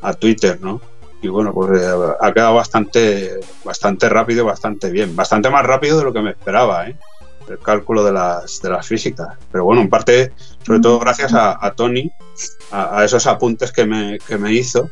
[0.00, 0.80] a Twitter, ¿no?
[1.22, 6.04] Y bueno, pues eh, ha quedado bastante, bastante rápido, bastante bien, bastante más rápido de
[6.04, 6.96] lo que me esperaba, ¿eh?
[7.48, 9.36] El cálculo de las, de las físicas.
[9.50, 10.32] Pero bueno, en parte,
[10.64, 12.10] sobre todo gracias a, a Tony,
[12.70, 14.88] a, a, esos apuntes que me, que me hizo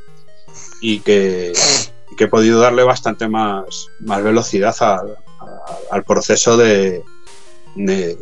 [0.80, 1.52] y que,
[2.16, 5.16] que he podido darle bastante más, más velocidad al,
[5.90, 7.04] al proceso de,
[7.76, 8.18] de,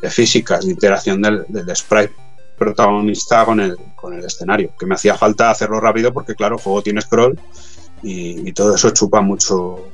[0.00, 2.14] de, físicas, de interacción del, del, sprite
[2.60, 6.62] protagonista con el, con el escenario, que me hacía falta hacerlo rápido porque claro, el
[6.62, 7.40] juego tiene scroll
[8.02, 9.88] y, todo eso chupa mucho,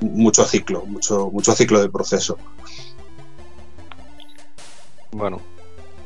[0.00, 2.38] mucho ciclo, mucho, mucho ciclo de proceso.
[5.10, 5.40] Bueno,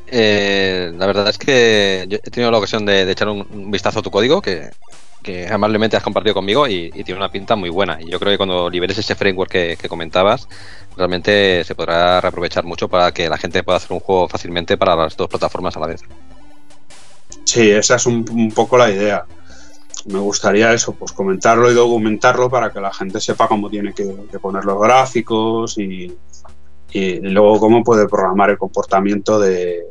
[0.07, 3.99] eh, la verdad es que yo he tenido la ocasión de, echar un, un, vistazo
[3.99, 4.71] a tu código, que
[5.27, 7.99] que amablemente has compartido conmigo y, tiene una pinta muy buena.
[8.01, 10.47] Y yo creo que cuando liberes ese framework que, comentabas,
[10.95, 14.95] realmente se podrá reaprovechar mucho para que la gente pueda hacer un juego fácilmente para
[14.95, 16.01] las dos plataformas a la vez.
[17.43, 19.25] Sí, esa es un, poco la idea.
[20.05, 24.05] Me gustaría eso, pues comentarlo y documentarlo para que la gente sepa cómo tiene que,
[24.41, 26.17] poner los gráficos y,
[26.93, 29.87] y, luego cómo puede programar el comportamiento de,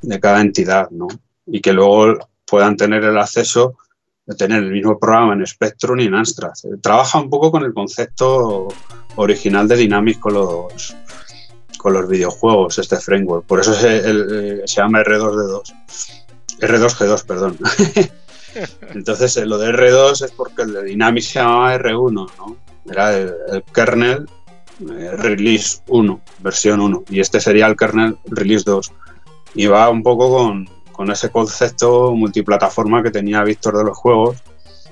[0.00, 1.06] de cada entidad, ¿no?
[1.46, 2.16] Y que luego
[2.46, 3.76] puedan tener el acceso
[4.36, 6.52] tener el mismo programa en Spectrum y en Amstrad.
[6.80, 8.68] Trabaja un poco con el concepto
[9.16, 10.96] original de Dynamics con los,
[11.78, 13.46] con los videojuegos, este framework.
[13.46, 14.02] Por eso se,
[14.66, 15.74] se llama R2D2.
[16.60, 17.58] R2G2, perdón.
[18.94, 22.56] Entonces, lo de R2 es porque el de Dynamics se llamaba R1, ¿no?
[22.90, 24.26] Era el, el kernel
[24.80, 28.92] eh, release 1, versión 1, y este sería el kernel release 2.
[29.54, 30.68] Y va un poco con,
[31.00, 34.36] con ese concepto multiplataforma que tenía Víctor de los juegos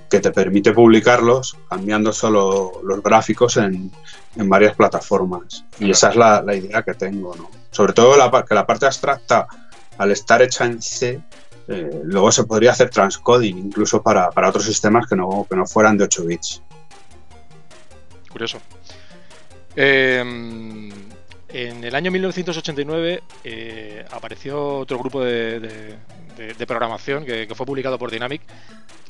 [0.09, 3.93] que te permite publicarlos cambiando solo los gráficos en,
[4.35, 5.67] varias plataformas.
[5.79, 7.51] Y esa es la, idea que tengo, ¿no?
[7.71, 9.49] Sobre todo la, que la parte abstracta,
[9.99, 11.21] al estar hecha en C,
[11.69, 15.99] eh, luego se podría hacer transcoding incluso para, otros sistemas que no, que no fueran
[15.99, 16.63] de 8 bits.
[18.31, 18.57] Curioso.
[19.77, 20.89] Em,
[21.49, 25.97] en el año 1989 eh, apareció otro grupo de,
[26.67, 28.43] programación que, fue publicado por Dynamic,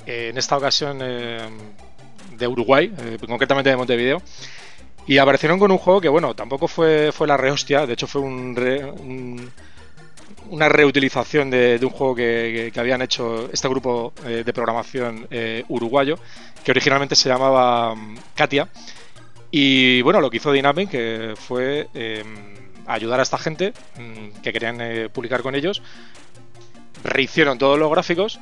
[0.06, 1.58] en esta ocasión em,
[2.36, 4.22] de Uruguay, eh, concretamente de Montevideo,
[5.06, 8.20] y aparecieron con un juego que, bueno, tampoco fue, fue la rehostia, de hecho fue
[8.22, 8.54] un
[10.50, 16.18] una reutilización de, un juego que, habían hecho este grupo eh, de programación eh, uruguayo,
[16.64, 18.68] que originalmente se llamaba mm, Katia.
[19.50, 21.88] Y bueno, lo que hizo Dynamic eh, fue
[22.86, 25.82] ayudar a esta gente mm, que querían publicar con ellos.
[27.04, 28.40] Rehicieron todos los gráficos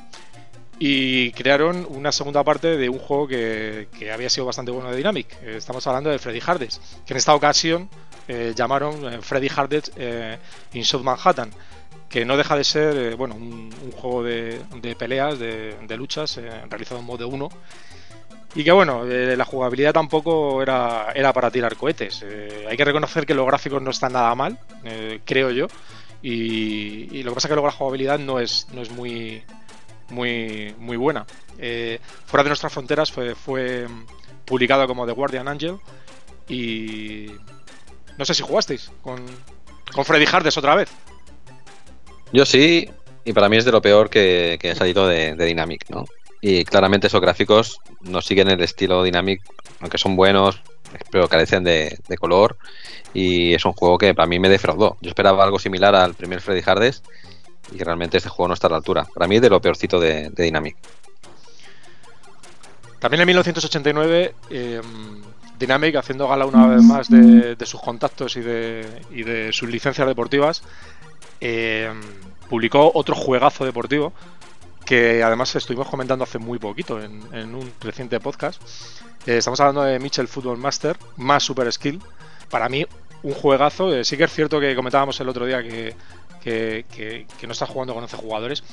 [0.79, 5.27] y crearon una segunda parte de un juego que, había sido bastante bueno de Dynamic.
[5.43, 7.89] estamos hablando de Freddy Hardest, que en esta ocasión
[8.55, 9.97] llamaron Freddy Hardest
[10.73, 11.51] in South Manhattan
[12.09, 16.99] que no deja de ser eh, bueno un, juego de, peleas, de, luchas, eh, realizado
[16.99, 17.49] en modo 1.
[18.55, 22.25] Y que bueno, eh, la jugabilidad tampoco era, era para tirar cohetes.
[22.67, 24.57] hay que reconocer que los gráficos no están nada mal,
[25.25, 25.67] creo yo.
[26.21, 29.43] Y, lo que pasa es que luego la jugabilidad no es, no es muy,
[30.09, 31.25] muy, muy buena.
[32.25, 33.87] fuera de nuestras fronteras fue, fue
[34.45, 35.77] publicado como The Guardian Angel.
[36.49, 37.27] Y
[38.17, 39.23] no sé si jugasteis con,
[39.93, 40.89] con Freddy Hardes otra vez.
[42.33, 42.89] Yo sí,
[43.23, 46.05] y para mí es de lo peor que, ha salido de, Dynamic, ¿no?
[46.41, 49.41] Y claramente esos gráficos no siguen el estilo Dynamic,
[49.79, 50.61] aunque son buenos,
[51.11, 52.57] pero carecen de, color.
[53.13, 54.97] Y es un juego que para mí me defraudó.
[55.01, 57.03] Yo esperaba algo similar al primer Freddy Hardes
[57.73, 59.05] y realmente este juego no está a la altura.
[59.13, 60.77] Para mí es de lo peorcito de, Dynamic.
[62.99, 65.21] También en 1989, em,
[65.59, 70.07] Dynamic, haciendo gala una vez más de, sus contactos y de, y de sus licencias
[70.07, 70.63] deportivas,
[71.41, 71.91] eh,
[72.49, 74.13] publicó otro juegazo deportivo
[74.87, 78.61] que además estuvimos comentando hace muy poquito en, un reciente podcast.
[79.25, 82.01] Eh, estamos hablando de Mitchell Football Master, más Super Skill.
[82.49, 82.85] Para mí,
[83.21, 83.93] un juegazo.
[83.93, 85.93] Eh, sí que es cierto que comentábamos el otro día que,
[87.45, 88.63] no está jugando con 11 jugadores,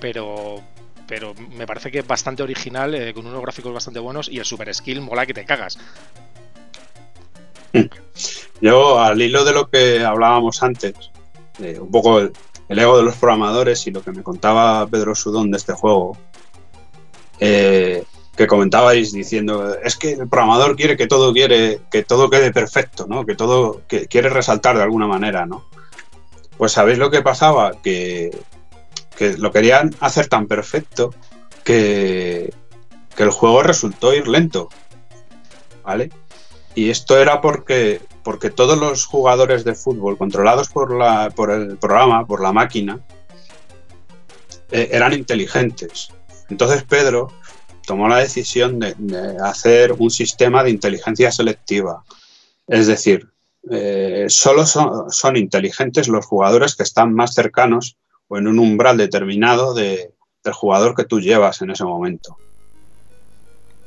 [0.00, 0.60] pero,
[1.06, 4.74] pero me parece que es bastante original, con unos gráficos bastante buenos y el Super
[4.74, 5.78] Skill mola que te cagas.
[8.60, 10.94] Yo, al hilo de lo que hablábamos antes,
[11.60, 12.28] un poco
[12.68, 16.16] el, ego de los programadores y lo que me contaba Pedro Sudón de este juego,
[17.40, 18.04] eh,
[18.36, 23.06] que comentabais diciendo es que el programador quiere que todo quiere que todo quede perfecto,
[23.08, 23.24] ¿no?
[23.24, 25.64] Que todo que quiere resaltar de alguna manera, ¿no?
[26.56, 28.36] Pues sabéis lo que pasaba que,
[29.16, 31.14] que lo querían hacer tan perfecto
[31.64, 32.52] que,
[33.16, 34.68] que el juego resultó ir lento,
[35.84, 36.10] ¿vale?
[36.74, 41.76] Y esto era porque porque todos los jugadores de fútbol controlados por, la, por el
[41.76, 43.00] programa, por la máquina,
[44.72, 46.08] eh, eran inteligentes.
[46.48, 47.30] Entonces Pedro
[47.86, 48.96] tomó la decisión de,
[49.44, 52.02] hacer un sistema de inteligencia selectiva.
[52.66, 53.28] Es decir,
[53.70, 57.96] eh, solo son, inteligentes los jugadores que están más cercanos
[58.28, 60.08] o en un umbral determinado del
[60.52, 62.36] jugador que tú llevas en ese momento.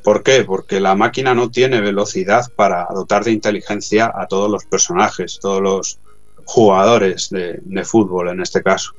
[0.07, 0.45] ¿Por qué?
[0.45, 5.61] Porque la máquina no tiene velocidad para dotar de inteligencia a todos los personajes, todos
[5.61, 5.99] los
[6.45, 8.93] jugadores de, fútbol en este caso.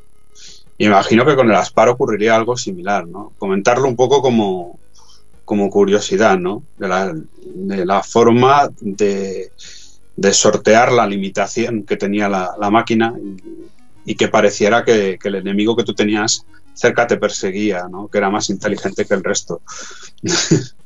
[0.76, 3.32] Imagino que con el Aspar ocurriría algo similar, ¿no?
[3.38, 4.78] Comentarlo un poco como,
[5.46, 6.62] como curiosidad, ¿no?
[6.76, 9.50] De la, forma de,
[10.32, 13.14] sortear la limitación que tenía la, máquina
[14.04, 16.44] y, que pareciera que, que, el enemigo que tú tenías
[16.74, 18.08] cerca te perseguía, ¿no?
[18.08, 19.62] Que era más inteligente que el resto.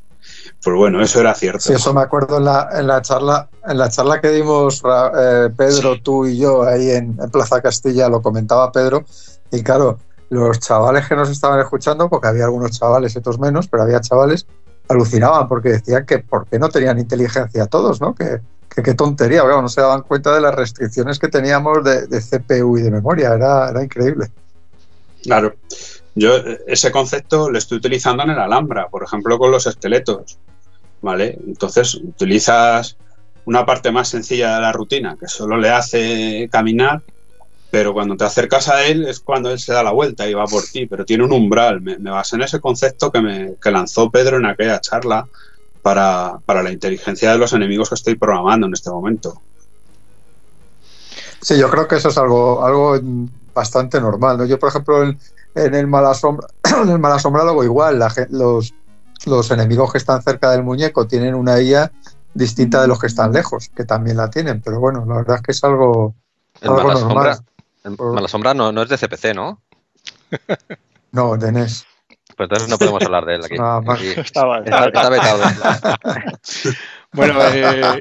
[0.63, 1.61] Pues bueno, eso era cierto.
[1.61, 4.81] Sí, eso me acuerdo en la, en la charla, en la charla que dimos
[5.19, 9.05] eh, Pedro, tú y yo ahí en, Plaza Castilla, lo comentaba Pedro,
[9.51, 9.99] y claro,
[10.31, 14.47] los chavales que nos estaban escuchando, porque había algunos chavales, otros menos, pero había chavales,
[14.89, 18.15] alucinaban porque decían que por qué no tenían inteligencia todos, ¿no?
[18.15, 22.79] Que, qué tontería, no se daban cuenta de las restricciones que teníamos de, de CPU
[22.79, 24.31] y de memoria, era, era increíble.
[25.25, 25.55] Claro.
[26.15, 26.37] Yo
[26.67, 30.39] ese concepto lo estoy utilizando en el Alhambra, por ejemplo, con los esqueletos.
[31.03, 31.39] ¿Vale?
[31.47, 32.97] Entonces utilizas
[33.45, 37.03] una parte más sencilla de la rutina, que solo le hace caminar,
[37.71, 40.45] pero cuando te acercas a él es cuando él se da la vuelta y va
[40.45, 41.81] por ti, pero tiene un umbral.
[41.81, 45.27] Me, basé en ese concepto que, me, lanzó Pedro en aquella charla
[45.81, 49.41] para, la inteligencia de los enemigos que estoy programando en este momento.
[51.41, 53.01] Sí, yo creo que eso es algo, algo
[53.53, 54.39] bastante normal.
[54.39, 54.45] ¿no?
[54.45, 56.47] Yo, por ejemplo, en, el Malasombra,
[56.83, 57.99] en el Malasombra lo hago igual.
[57.99, 58.75] La, los,
[59.27, 61.91] los enemigos que están cerca del muñeco tienen una IA
[62.35, 65.43] distinta de los que están lejos, que también la tienen, pero bueno, la verdad es
[65.43, 66.15] que es algo,
[66.61, 67.37] El algo Mala normal.
[67.85, 69.61] Sombra, Mala Sombra no, no es de CPC, ¿no?
[71.13, 71.85] No, de NES.
[72.37, 73.57] Pues entonces no podemos hablar de él aquí.
[73.59, 74.13] Ah, vale.
[74.13, 75.43] Aquí Estaba, está, está vetado.
[77.13, 78.01] Bueno, eh,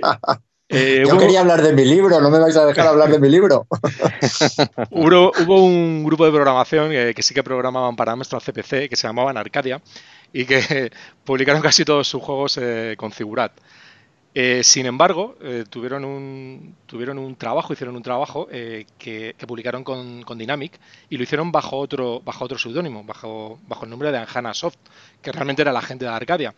[0.69, 3.19] eh, Yo hubo- quería hablar de mi libro, no me vais a dejar hablar de
[3.19, 3.67] mi libro.
[4.89, 8.95] Hubo, hubo un grupo de programación eh, que sí que programaban para Amstrad CPC que
[8.95, 9.81] se llamaban Arcadia
[10.33, 10.91] y que
[11.23, 13.53] publicaron casi todos sus juegos eh, con Figurat.
[14.33, 19.45] Eh, sin embargo, eh, tuvieron, un, tuvieron un trabajo, hicieron un trabajo eh, que, que
[19.45, 20.79] publicaron con, con Dynamic
[21.09, 24.77] y lo hicieron bajo otro, bajo otro seudónimo, bajo, bajo el nombre de Anjana Soft,
[25.21, 26.55] que realmente era la gente de Arcadia.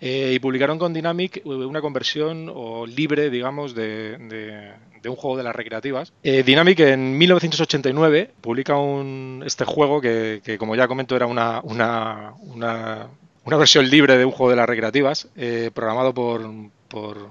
[0.00, 2.52] Eh, y publicaron con Dynamic eh, una conversión
[2.86, 4.16] libre, digamos, de,
[5.08, 6.12] un juego de las recreativas.
[6.22, 11.60] Eh, Dynamic en 1989 publica un, este juego que, como ya comento, era una,
[13.58, 15.28] versión libre de un juego de las recreativas,
[15.74, 16.42] programado por,
[16.88, 17.28] por,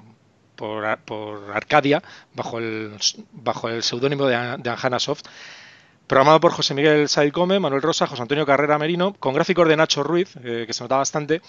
[0.56, 2.02] por, Ar- por Arcadia,
[2.34, 2.92] bajo el,
[3.32, 5.24] bajo el seudónimo de, de Soft.
[6.08, 10.04] Programado por José Miguel Saicome, Manuel Rosa, José Antonio Carrera Merino, con gráficos de Nacho
[10.04, 11.42] Ruiz, eh, que se notaba bastante,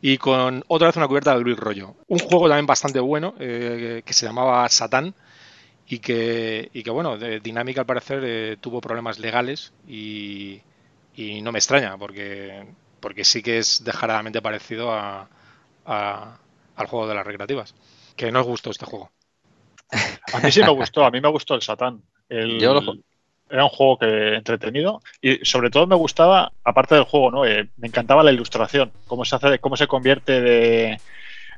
[0.00, 1.94] y con otra vez una cubierta de Luis Rollo.
[2.08, 5.14] Un juego también bastante bueno, eh, que se llamaba Satán,
[5.86, 10.60] y que, y que bueno, de Dynamic al parecer eh, tuvo problemas legales y,
[11.14, 12.66] y no me extraña, porque,
[13.00, 15.28] porque sí que es descaradamente parecido a,
[15.86, 16.38] a-
[16.76, 17.74] al juego de las recreativas.
[18.16, 19.10] Que no os gustó este juego.
[20.32, 22.02] A mí sí me gustó, a mí me gustó el Satán.
[22.28, 22.96] El- Yo lo-
[23.50, 27.46] Era un juego que entretenido y sobre todo me gustaba, aparte del juego, ¿no?
[27.46, 31.00] Eh, me encantaba la ilustración, cómo se hace, cómo se convierte de,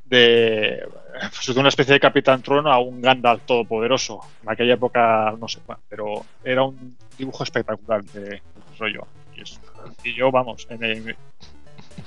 [0.05, 0.86] de,
[1.20, 4.20] pues, de una especie de Capitán Trono a un Gandalf todopoderoso.
[4.43, 8.43] En aquella época, no sé, pero era un dibujo espectacular de, de
[8.78, 9.07] rollo.
[9.36, 9.61] Y, es-
[10.05, 11.14] y yo, vamos, en el- no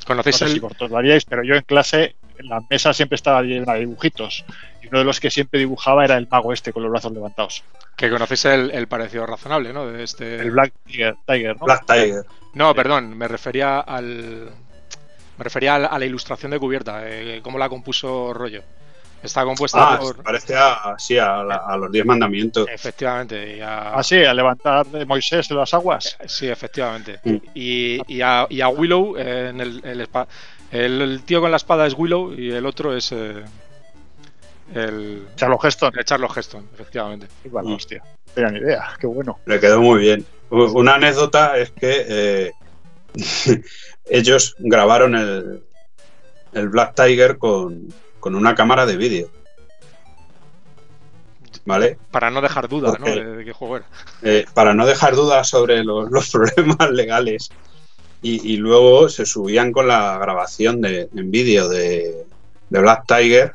[0.05, 3.15] ¿Conocéis sé si el, vosotros lo haríais, pero yo en clase, en la mesa siempre
[3.15, 4.43] estaba llena de dibujitos.
[4.93, 7.63] Uno de los que siempre dibujaba era el mago este con los brazos levantados.
[7.95, 9.87] que conocéis el, el parecido razonable, ¿no?
[9.87, 10.35] De este...
[10.39, 11.65] El Black Tiger, Tiger ¿no?
[11.65, 12.23] Black Tiger.
[12.53, 14.51] No, perdón, me refería al.
[15.39, 18.61] Me refería a la, a la ilustración de cubierta, eh, cómo la compuso Rollo.
[19.23, 20.21] Está compuesta Ah, por.
[20.21, 22.67] parece a, sí, a, la- a los Diez Mandamientos.
[22.69, 23.57] Efectivamente.
[23.57, 26.15] y a- Ah, sí, a levantar de Moisés de las aguas.
[26.27, 27.19] Sí, efectivamente.
[27.23, 27.35] Mm.
[27.55, 30.07] Y, y a, y a Willow, eh, en el, el,
[30.71, 33.43] el- el tío con la espada es Willow y el otro es eh,
[34.73, 35.93] el, Charlo Heston.
[35.97, 37.27] el Charles Heston, efectivamente.
[37.45, 37.73] Igual, Mm.
[37.73, 38.03] hostia.
[38.03, 38.89] No tenía ni idea.
[38.99, 39.39] Qué bueno.
[39.45, 40.25] Le quedó muy bien.
[40.49, 42.51] Una anécdota es que eh,
[44.09, 45.63] ellos grabaron el,
[46.53, 47.87] el Black Tiger con,
[48.19, 49.29] con una cámara de vídeo.
[51.65, 51.97] ¿Vale?
[52.11, 53.05] Para no dejar duda ¿no?
[53.05, 53.11] Ok.
[53.13, 53.85] de, de qué juego era.
[54.21, 57.49] Eh, para no dejar dudas sobre los, los problemas legales.
[58.21, 62.25] Y, y luego se subían con la grabación de, en vídeo de,
[62.69, 63.53] de Black Tiger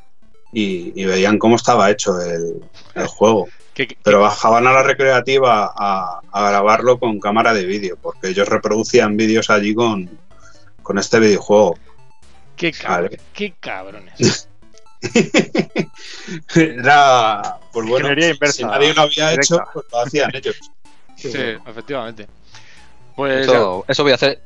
[0.53, 2.63] y, y veían cómo estaba hecho el,
[2.95, 3.49] el juego.
[4.03, 9.17] Pero bajaban a la recreativa a, a grabarlo con cámara de vídeo, porque ellos reproducían
[9.17, 10.11] vídeos allí con,
[10.83, 11.79] con este videojuego.
[12.57, 13.21] qué, cabr- Vale.
[13.33, 14.49] qué cabrones.
[16.55, 19.55] Era, pues bueno, inversa, si nadie lo había directa.
[19.57, 20.57] hecho, pues lo hacían ellos.
[21.17, 21.31] Sí,
[21.67, 22.27] efectivamente.
[23.17, 24.43] Pues Eso, eso voy a hacer.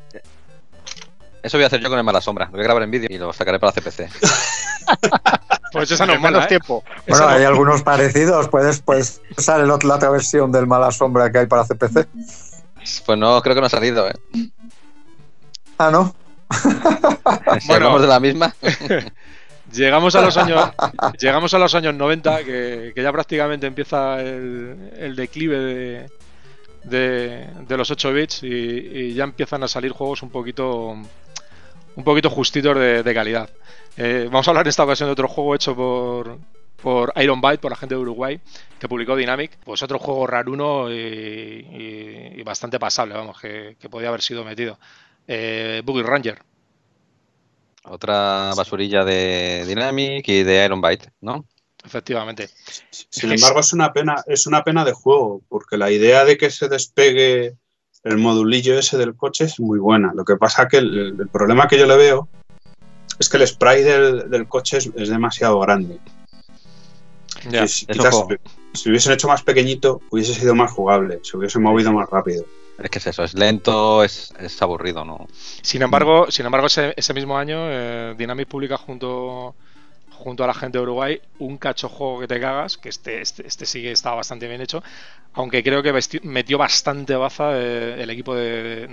[1.43, 2.47] Eso voy a hacer yo con el Mala Sombra.
[2.47, 4.09] Lo voy a grabar en vídeo y lo sacaré para CPC.
[5.72, 6.49] pues esa no es mala, ¿eh?
[6.49, 6.84] tiempo.
[7.09, 8.49] Bueno, hay algunos parecidos.
[8.49, 12.07] Puedes, puedes usar el otro- la otra versión del Mala Sombra que hay para CPC.
[13.07, 14.14] Pues no, creo que no ha salido, ¿eh?
[15.78, 16.14] Ah, ¿no?
[17.61, 17.74] Si Bueno.
[17.86, 18.55] hablamos de la misma.
[19.72, 20.70] Llegamos a los años
[21.18, 26.11] llegamos a los años 90 que, que ya prácticamente empieza el, el declive de,
[26.84, 30.95] de, de los 8 bits y, y ya empiezan a salir juegos un poquito
[31.97, 33.49] un poquito justitos de, de calidad.
[33.97, 36.38] Eh, vamos a hablar en esta ocasión de otro juego hecho por
[36.82, 38.40] por Iron Byte, por la gente de Uruguay,
[38.80, 43.88] que publicó Dynamic, pues otro juego raruno y, y- y bastante pasable, vamos, que, que
[43.88, 44.80] podía haber sido metido.
[45.28, 46.43] Eh, Boogie Ranger.
[47.84, 51.45] Otra basurilla de Dynamic y de Iron Byte, ¿no?
[51.84, 52.49] Efectivamente.
[52.90, 56.51] Sin embargo, es una pena, es una pena de juego, porque la idea de que
[56.51, 57.55] se despegue
[58.05, 60.12] el modulillo ese del coche es muy buena.
[60.14, 62.28] Lo que pasa que el, el problema que yo le veo
[63.18, 65.98] es que el spray del, del coche es, es demasiado grande.
[67.50, 67.64] Ya.
[67.64, 68.24] Y si, es un quizás,
[68.74, 72.44] si lo hubiesen hecho más pequeñito, hubiese sido más jugable, se hubiese movido más rápido.
[72.78, 75.26] Es que es eso, es lento, es, es aburrido, ¿no?
[75.62, 79.55] Sin embargo, sin embargo ese, ese mismo año eh, Dynamic publica junto
[80.23, 83.45] junto a la gente de Uruguay un cacho juego que te cagas, que este, este,
[83.47, 84.83] este sí que estaba bastante bien hecho,
[85.33, 85.93] aunque creo que
[86.23, 88.85] metió bastante baza eh, el equipo de,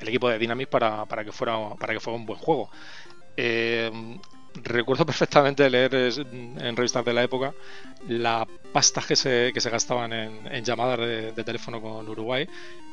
[0.00, 2.70] el equipo de Dynamic para, para que fuera para que fuera un buen juego.
[4.62, 7.54] Recuerdo perfectamente leer en revistas de la época
[8.08, 12.46] la pasta que se, que se gastaban en, llamadas de, teléfono con Uruguay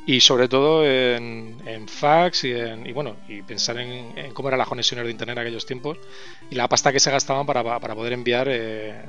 [0.05, 4.68] y sobre todo en, fax y, en, y bueno y pensar en, cómo eran las
[4.68, 5.97] conexiones de internet en aquellos tiempos
[6.49, 9.01] y la pasta que se gastaban para, poder enviar eh,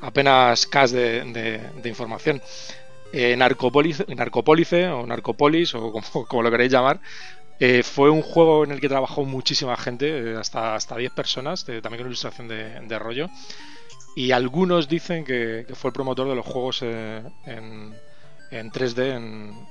[0.00, 2.40] apenas cas de, información.
[3.10, 4.04] Eh, Narcopólice,
[4.88, 5.92] o Narcopolis o
[6.28, 7.00] como, lo queréis llamar
[7.60, 11.98] eh, fue un juego en el que trabajó muchísima gente, hasta, hasta 10 personas, también
[11.98, 13.28] con ilustración de, rollo.
[14.14, 17.94] Y algunos dicen que, fue el promotor de los juegos en,
[18.50, 19.66] en 3D en,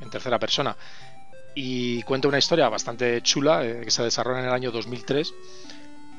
[0.00, 0.76] en, tercera persona.
[1.54, 5.32] Y cuenta una historia bastante chula eh, que se desarrolla en el año 2003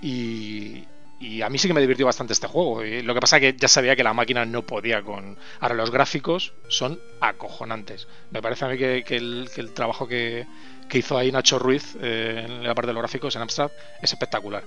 [0.02, 0.84] y,
[1.20, 2.84] y a mí sí que me divirtió bastante este juego.
[2.84, 5.38] Y lo que pasa es que ya sabía que la máquina no podía con.
[5.60, 8.08] Ahora, los gráficos son acojonantes.
[8.32, 10.46] Me parece a mí que, el, trabajo que,
[10.92, 14.64] hizo ahí Nacho Ruiz eh, en la parte de los gráficos en Amstrad es espectacular.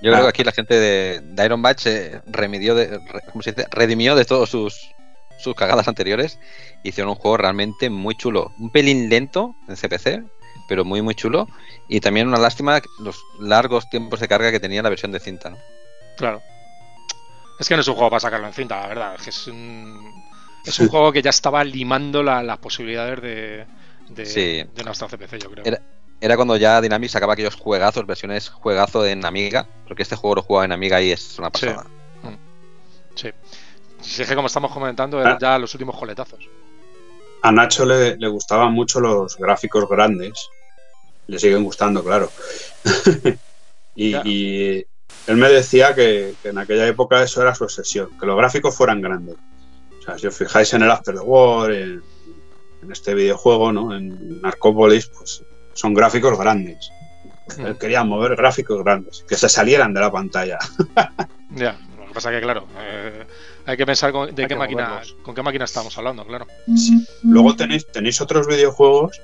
[0.00, 3.00] Yo creo que aquí la gente de, Iron Batch se remedió de,
[3.70, 4.94] redimió de todos sus,
[5.38, 6.38] sus cagadas anteriores.
[6.84, 8.52] Hicieron un juego realmente muy chulo.
[8.58, 10.22] Un pelín lento en CPC,
[10.68, 11.48] pero muy muy chulo.
[11.88, 15.56] Y también una lástima los largos tiempos de carga que tenía la versión de cinta.
[16.16, 16.42] Claro.
[17.58, 19.16] Es que no es un juego para sacarlo en cinta, la verdad.
[19.26, 20.12] Es, un,
[20.64, 23.66] es un juego que ya estaba limando las posibilidades de,
[24.10, 25.78] de, nuestra CPC, yo creo
[26.20, 30.42] era cuando ya Dynamics sacaba aquellos juegazos, versiones juegazo en Amiga, porque este juego lo
[30.42, 31.86] jugaba en Amiga y es una pasada.
[33.14, 33.30] Sí.
[34.00, 34.24] Sí.
[34.24, 35.38] que como estamos comentando, eran ah.
[35.40, 36.48] ya los últimos coletazos.
[37.42, 40.48] A Nacho le, gustaban mucho los gráficos grandes.
[41.28, 42.30] Le siguen gustando, claro.
[43.94, 44.14] y,
[45.26, 49.00] él me decía que, en aquella época eso era su obsesión, que los gráficos fueran
[49.00, 49.36] grandes.
[50.00, 52.02] O sea, si os fijáis en el After the War, en,
[52.82, 53.94] en este videojuego, ¿no?
[53.94, 55.42] En Narcopolis, pues
[55.74, 56.90] son gráficos grandes.
[57.58, 60.58] Él quería mover gráficos grandes, que se salieran de la pantalla.
[61.50, 63.24] ya, lo que pasa que, claro, eh,
[63.66, 66.46] hay que pensar con, de qué máquina, con qué máquina estamos hablando, claro.
[67.22, 69.20] Luego tenéis, tenéis otros videojuegos,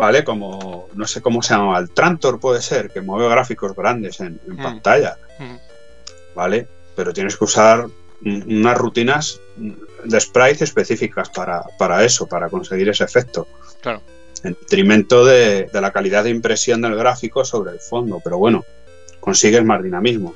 [0.00, 0.24] ¿vale?
[0.24, 4.40] Como, no sé cómo se llama, el Trantor puede ser, que mueve gráficos grandes en,
[4.46, 4.56] mm.
[4.56, 6.34] pantalla, mm.
[6.34, 6.66] ¿vale?
[6.96, 7.86] Pero tienes que usar
[8.24, 13.46] unas rutinas de sprite específicas para, para eso, para conseguir ese efecto.
[13.80, 14.02] Claro
[14.42, 18.64] en detrimento de, la calidad de impresión del gráfico sobre el fondo, pero bueno,
[19.20, 20.34] consigues más dinamismo.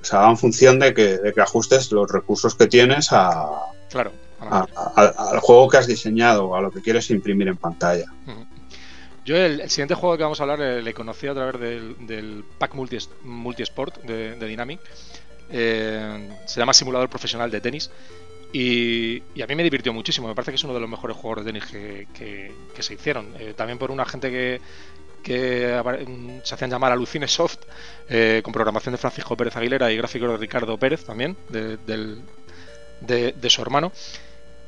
[0.00, 3.48] O sea, va en función de que, de que ajustes los recursos que tienes a,
[3.90, 8.06] claro, al juego que has diseñado, a lo que quieres imprimir en pantalla.
[9.26, 12.74] Yo el, siguiente juego que vamos a hablar eh, le conocí a través del, pack
[12.74, 14.78] multi, multisport de, de Dynamic.
[15.50, 17.90] Eh, se llama Simulador Profesional de Tenis
[18.52, 20.28] y, a mí me divirtió muchísimo.
[20.28, 23.34] Me parece que es uno de los mejores juegos de tenis que, se hicieron.
[23.40, 24.60] Eh, también por una gente que,
[25.24, 27.58] se hacían llamar Alucine Soft,
[28.44, 31.80] con programación de Francisco Pérez Aguilera y gráficos de Ricardo Pérez también, de,
[33.50, 33.90] su hermano.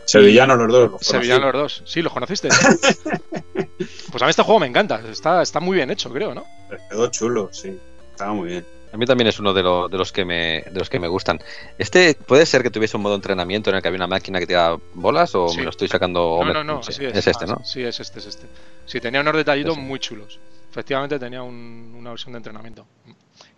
[0.08, 1.02] Sevillano los dos.
[1.02, 1.82] Sevillano los dos.
[1.84, 2.48] Sí, los conociste.
[4.10, 5.02] pues a mí este juego me encanta.
[5.10, 6.46] Está, está muy bien hecho, creo, ¿no?
[6.88, 7.78] Quedó chulo, sí.
[8.12, 8.66] Estaba muy bien.
[8.90, 11.38] A mí también es uno de, de, los que me, de los que me gustan.
[11.76, 14.38] ¿Este puede ser que tuviese un modo de entrenamiento en el que había una máquina
[14.38, 16.40] que te da bolas o me lo estoy sacando?
[16.42, 16.98] No, no, no, es.
[16.98, 17.62] este, ¿no?
[17.62, 18.46] Sí, es este, es este.
[18.86, 20.40] Sí, tenía unos detallitos muy chulos.
[20.70, 22.86] Efectivamente tenía una versión de entrenamiento.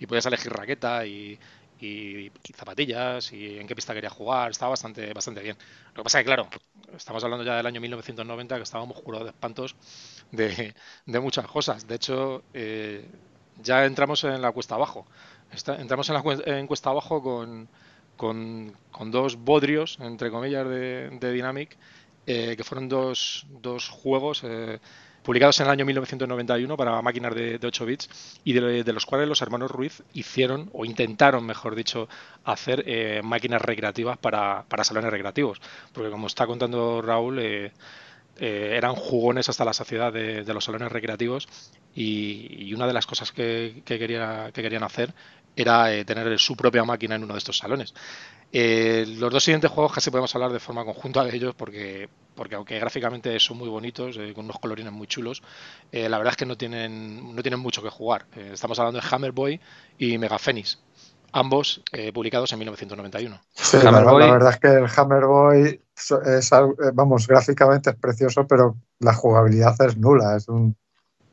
[0.01, 1.38] Y podías elegir raqueta y,
[1.83, 4.51] y, zapatillas y en qué pista quería jugar.
[4.51, 5.57] Estaba bastante, bastante bien.
[5.95, 6.49] Lo que pasa es que, claro,
[6.97, 9.76] estamos hablando ya del año 1990 que estábamos curados de espantos
[10.31, 10.74] de,
[11.07, 11.87] de muchas cosas.
[11.87, 13.05] De hecho, eh,
[13.62, 15.07] ya entramos en la cuesta abajo.
[15.78, 16.22] entramos en la
[16.66, 17.68] cuesta abajo con,
[18.16, 21.76] con, dos bodrios, entre comillas, de, Dynamic,
[22.26, 24.78] eh, que fueron dos, dos juegos eh,
[25.22, 29.42] publicados en el año 1991 para máquinas de, 8 bits y de, los cuales los
[29.42, 32.08] hermanos Ruiz hicieron, o intentaron, mejor dicho,
[32.44, 35.60] hacer eh, máquinas recreativas para, salones recreativos.
[35.92, 37.70] Porque como está contando Raúl,
[38.38, 41.48] eran jugones hasta la saciedad de, los salones recreativos
[41.94, 45.12] y, una de las cosas que, que, querían hacer
[45.57, 47.94] era eh, tener su propia máquina en uno de estos salones.
[48.53, 52.57] Eh, los dos siguientes juegos casi podemos hablar de forma conjunta de ellos porque, porque
[52.57, 55.42] aunque gráficamente son muy bonitos, eh, con unos colorines muy chulos,
[55.92, 58.26] la verdad es que no tienen, no tienen mucho que jugar.
[58.53, 59.61] estamos hablando de Hammer Boy
[59.98, 60.80] y Mega Phoenix,
[61.32, 61.82] ambos
[62.12, 63.40] publicados en 1991.
[63.84, 65.80] la, verdad es que el Hammer Boy
[66.26, 66.51] es,
[66.94, 70.76] vamos, gráficamente es precioso, pero la jugabilidad es nula, es un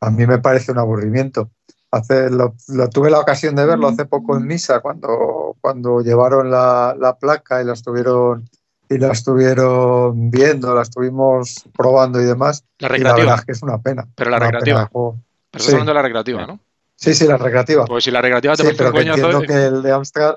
[0.00, 1.50] a mí me parece un aburrimiento.
[1.90, 2.54] Hace, lo,
[2.92, 7.64] tuve la ocasión de verlo hace poco en misa, cuando, cuando llevaron la, placa y
[7.64, 8.48] la estuvieron
[8.90, 12.64] y la estuvieron viendo, la estuvimos probando y demás.
[12.78, 13.16] La Y la recreativa.
[13.16, 14.06] verdad es que es una pena.
[14.14, 14.88] Pero la una recreativa.
[14.92, 15.16] Pero
[15.52, 15.72] estás Sí.
[15.72, 16.60] hablando de la recreativa, ¿no?
[16.94, 17.84] Sí, sí, la recreativa.
[17.86, 19.82] Pues si la recreativa te Sí, parece pero un que coñazo, entiendo eh, que el
[19.82, 20.34] de Amstrad.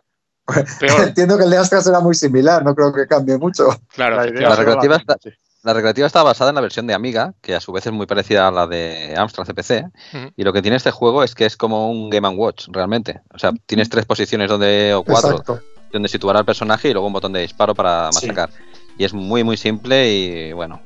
[0.79, 1.01] peor.
[1.07, 3.67] entiendo que el de Amstrad será muy similar, no creo que cambie mucho.
[3.93, 4.25] Claro, La.
[4.25, 5.29] La recreativa está- sí.
[5.64, 8.07] La recreativa está basada en la versión de Amiga, que a su vez es muy
[8.07, 9.86] parecida a la de Amstrad CPC.
[10.14, 10.32] Ujú.
[10.36, 13.22] Y lo que tiene este juego es que es como un Game Watch, realmente.
[13.32, 15.59] O sea, tienes tres posiciones donde, o cuatro Exacto.
[15.91, 18.26] donde situar al personaje y luego un botón de disparo para Sí.
[18.28, 18.49] machacar.
[18.97, 20.82] Y es muy, muy simple y bueno.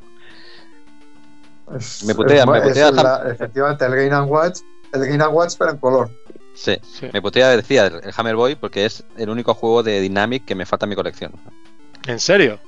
[1.77, 4.59] Es- Me putea, es- me es putea la- efectivamente, el Game and Watch,
[4.93, 6.09] el Game and Watch, pero en color.
[6.53, 7.07] Sí, Sí.
[7.13, 10.53] me putea decía el, el Hammer Boy porque es el único juego de Dynamic que
[10.55, 11.31] me falta en mi colección.
[12.07, 12.59] ¿En serio?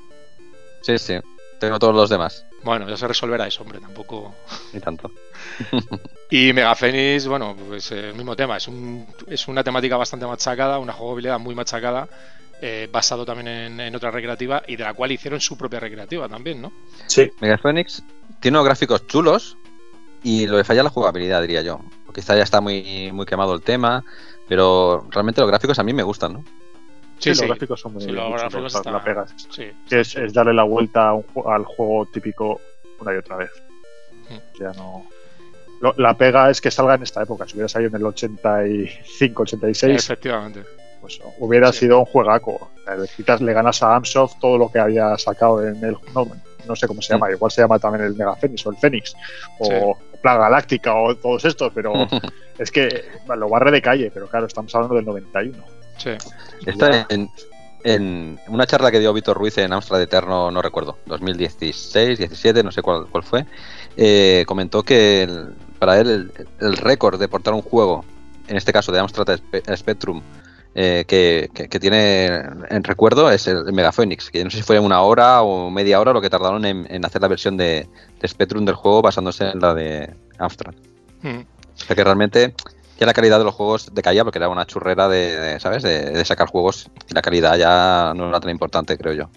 [0.82, 1.16] Sí, sí.
[1.60, 2.46] Tengo todos los demás.
[2.64, 4.36] Bueno, ya se resolverá eso, hombre, tampoco.
[4.74, 5.12] Ni tanto.
[6.30, 10.26] Y Mega Phoenix, bueno, pues eh, el mismo tema, es, un, es una temática bastante
[10.26, 12.10] machacada, una jugabilidad muy machacada,
[12.62, 16.28] eh, basado también en, en otra recreativa y de la cual hicieron su propia recreativa
[16.28, 16.74] también, ¿no?
[17.06, 18.04] Sí, Mega Phoenix
[18.42, 19.56] tiene unos gráficos chulos
[20.22, 21.80] y lo que falla es la jugabilidad, diría yo.
[22.14, 24.04] Quizá ya está muy, muy quemado el tema,
[24.50, 26.44] pero realmente los gráficos a mí me gustan, ¿no?
[27.20, 29.34] Sí, los gráficos son muy, Sí, los gráficos la- están- la pegas.
[29.50, 32.62] Sí, es, es darle la vuelta un al juego típico
[33.00, 33.52] una y otra vez.
[34.30, 34.60] Mm.
[34.62, 35.06] Ya no.
[35.82, 37.46] Lo- la pega es que salga en esta época.
[37.48, 40.64] Si hubiera salido en el 85, 86, efectivamente.
[41.02, 42.72] pues hubiera sido un juegaco.
[42.98, 45.98] Le, quitas, le ganas a Amsoft todo lo que había sacado en el.
[46.14, 46.28] No,
[46.68, 49.16] no sé cómo se llama, igual se llama también el Mega Phoenix o el Fénix
[49.60, 49.98] o.
[50.20, 51.94] Plaga Galáctica o todos estos, pero
[52.58, 53.06] es que
[53.38, 54.10] lo barre de calle.
[54.12, 55.64] Pero claro, estamos hablando del 91.
[55.98, 56.12] Sí.
[56.66, 57.30] Está en,
[57.84, 62.72] en una charla que dio Víctor Ruiz en Amstrad Eterno, no recuerdo, 2016, 17, no
[62.72, 63.46] sé cuál, cuál fue,
[63.96, 68.04] eh, comentó que el- para él el, el récord de portar un juego,
[68.48, 70.22] en este caso de Amstrad Spe- Spectrum,
[70.76, 72.26] eh, que, que- que tiene
[72.70, 76.00] en recuerdo es el, Mega Phoenix, que no sé si fue una hora o media
[76.00, 77.88] hora lo que tardaron en, en hacer la versión de,
[78.20, 80.74] de Spectrum del juego basándose en la de Amstrad.
[81.22, 81.40] Mm.
[81.40, 82.54] O sea que realmente
[83.00, 85.84] ya la calidad de los juegos decaía porque era una churrera de, ¿sabes?
[85.84, 89.30] De, sacar juegos y la calidad ya no era tan importante, creo yo.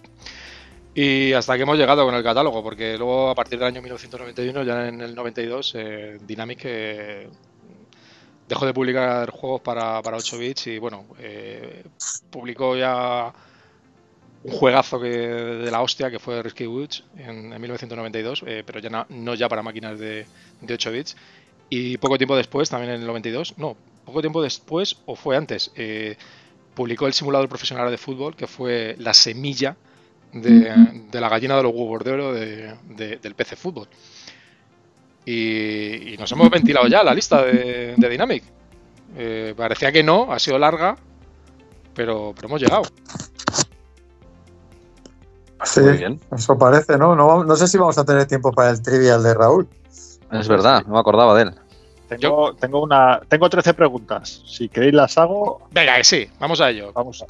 [0.94, 4.64] Y hasta que hemos llegado con el catálogo, porque luego a partir del año 1991,
[4.64, 6.66] ya en el 92, eh, Dynamic
[8.50, 11.84] dejó de publicar juegos para, para 8 bits y bueno, eh,
[12.30, 13.32] publicó ya
[14.42, 18.80] un juegazo que, de la hostia que fue Risky Woods en, en 1992, eh, pero
[18.80, 20.26] ya no, no ya para máquinas de,
[20.61, 21.16] de 8 bits.
[21.71, 25.71] Y poco tiempo después, también en el 92, no, poco tiempo después, o fue antes,
[25.77, 26.16] eh,
[26.75, 29.77] publicó el simulador profesional de fútbol, que fue la semilla
[30.33, 30.73] de,
[31.11, 33.89] de la gallina de los huevos de oro de- de- del PC Fútbol.
[35.25, 38.43] Y, y nos hemos ventilado ya la lista de, de Dynamic.
[39.16, 40.97] Eh, parecía que no, ha sido larga,
[41.95, 42.83] pero, pero hemos llegado.
[45.64, 46.21] Sí, Muy bien.
[46.37, 47.14] eso parece, ¿no?
[47.45, 49.68] No sé si vamos a tener tiempo para el trivial de Raúl.
[50.33, 51.55] Es verdad, no me acordaba de él.
[52.09, 54.43] Tengo, tengo, una, tengo 13 preguntas.
[54.47, 56.93] Si queréis las hago, Venga, que sí, vamos a ello.
[56.93, 57.26] vamos a.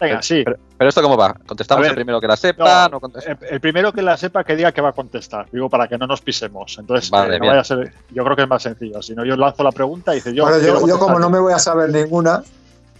[0.00, 0.42] Venga, sí.
[0.44, 1.34] Pero, pero esto cómo va?
[1.46, 2.88] ¿Contestamos ver, el primero que la sepa?
[2.88, 5.46] no, ¿No contest- El, el primero que la sepa que diga que va a contestar.
[5.52, 6.76] Digo, para que no nos pisemos.
[6.80, 7.92] Entonces, Vale, eh, no vaya a ser.
[8.10, 9.00] Yo creo que es más sencillo.
[9.02, 10.42] Si no, yo lanzo la pregunta y dice yo.
[10.44, 12.42] Bueno, yo, yo como no me voy a saber ninguna,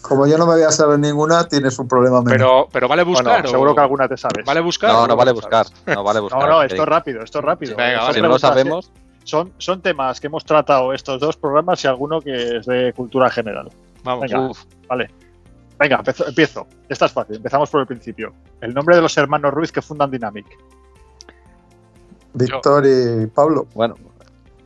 [0.03, 2.31] como yo no me voy a saber ninguna, tienes un problema menos.
[2.39, 3.45] Pero, pero vale Bueno, buscar.
[3.45, 4.45] o- seguro que alguna te sabes.
[4.47, 4.93] ¿Vale buscar?
[4.93, 5.67] No, no vale buscar.
[5.87, 6.49] No vale buscar.
[6.49, 7.77] No, esto es rápido, esto es rápido.
[7.77, 8.15] Venga, Son vale.
[8.15, 8.91] Si no lo sabemos,
[9.25, 13.29] Son, son temas que hemos tratado estos dos programas y alguno que es de cultura
[13.31, 13.71] general.
[14.05, 14.23] Vamos.
[14.31, 14.49] Venga.
[14.51, 14.65] uf,
[15.79, 16.67] Venga, empezo- empiezo.
[16.89, 17.37] Esta es fácil.
[17.37, 18.33] Empezamos por el principio.
[18.61, 20.47] El nombre de los hermanos Ruiz que fundan Dynamic.
[22.33, 23.67] Víctor y Pablo.
[23.75, 23.95] bueno,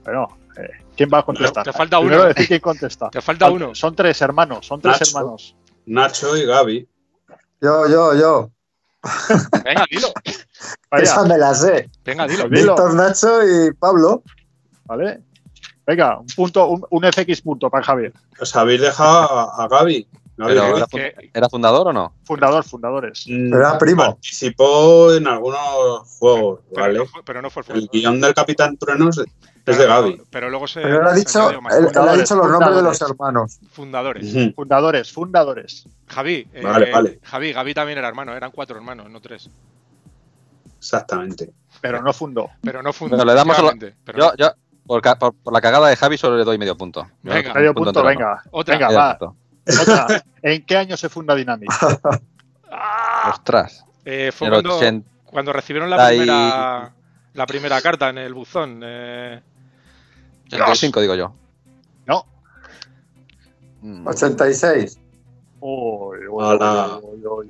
[0.05, 1.65] Bueno, eh, ¿quién va a contestar?
[1.65, 2.29] Te falta Primero uno.
[2.29, 3.09] decir quién contesta.
[3.13, 3.75] Te falta Fal- uno.
[3.75, 5.19] Son tres hermanos, son tres Nacho.
[5.19, 5.57] hermanos.
[5.87, 6.89] Nacho y Gaby.
[7.61, 8.51] Yo, yo, yo.
[9.65, 10.09] Venga, dilo.
[10.91, 11.91] Vaya, Esa me la sé.
[12.05, 12.49] Venga, dilo.
[12.49, 12.75] Dilo.
[12.75, 14.23] Víctor, Nacho y Pablo.
[14.89, 15.21] ¿Vale?
[15.87, 18.13] Venga, un punto, un, un FX punto para Javier.
[18.41, 20.07] Os habéis dejado a, a Gaby.
[20.37, 20.87] Pero-.
[20.89, 22.13] Que- ¿era fundador o no?
[22.25, 23.25] Fundador, fundadores.
[23.29, 24.05] Mm, Pero era primo.
[24.05, 26.99] Participó en algunos juegos, pero, ¿vale?
[26.99, 27.91] no fue, pero no fue el El fundador.
[27.93, 29.25] guion del Capitán Truenos es
[29.65, 30.23] Pero- de Gaby.
[30.31, 30.81] Pero luego se.
[30.83, 31.57] Pero él ha dicho, él,
[31.91, 33.59] él ha dicho los nombres de los hermanos.
[33.73, 34.55] Fundadores.
[34.55, 35.85] Fundadores, fundadores.
[36.07, 36.47] Javi.
[36.53, 37.19] eh, Vale, vale.
[37.25, 38.37] Javi, Gaby también era hermano.
[38.37, 39.49] Eran cuatro hermanos, no tres.
[40.79, 41.51] Exactamente.
[41.81, 42.51] Pero no fundó.
[42.63, 43.17] Pero no fundó.
[43.17, 44.53] Bueno, le damos efectivamente, pero Yo, yo
[44.89, 47.07] por, por- por la cagada de Javi solo le doy medio punto.
[47.23, 47.55] Venga.
[47.55, 48.09] Medio punto, entero no.
[48.11, 48.43] venga.
[48.51, 48.75] Otra.
[48.75, 49.19] Venga, Medio va.
[49.19, 49.37] punto.
[49.83, 50.25] Otra.
[50.43, 51.71] ¿En qué año se funda Dynamic?
[52.73, 53.31] ¡Ah!
[53.35, 53.85] Ostras.
[54.05, 56.93] Eh, fue cuando, 80 cuando recibieron la primera,
[57.35, 58.81] la primera carta en el buzón.
[58.83, 59.41] eh,
[60.47, 61.35] 85 digo yo.
[62.07, 62.25] No,
[63.81, 64.99] Mm, 86.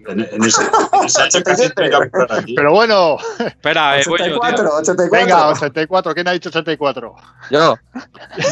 [0.09, 1.71] En, en ese, en ese.
[2.57, 4.37] Pero bueno, Espera, eh, voy yo, tío.
[4.39, 5.11] 84, 84.
[5.11, 6.15] venga, 84.
[6.15, 7.15] ¿Quién ha dicho 84?
[7.51, 7.77] Yo,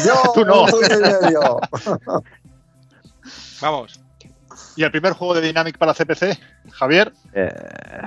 [0.05, 0.65] Yo, Tú no.
[3.61, 3.99] Vamos.
[4.75, 6.37] ¿Y el primer juego de Dynamic para CPC?
[6.73, 7.11] Javier.
[7.33, 7.49] eh,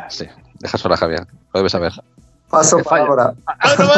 [0.09, 0.29] sí,
[0.61, 1.93] deja sola Javier, lo debes saber.
[2.49, 2.79] Paso.
[3.47, 3.93] ¡Ah, no me-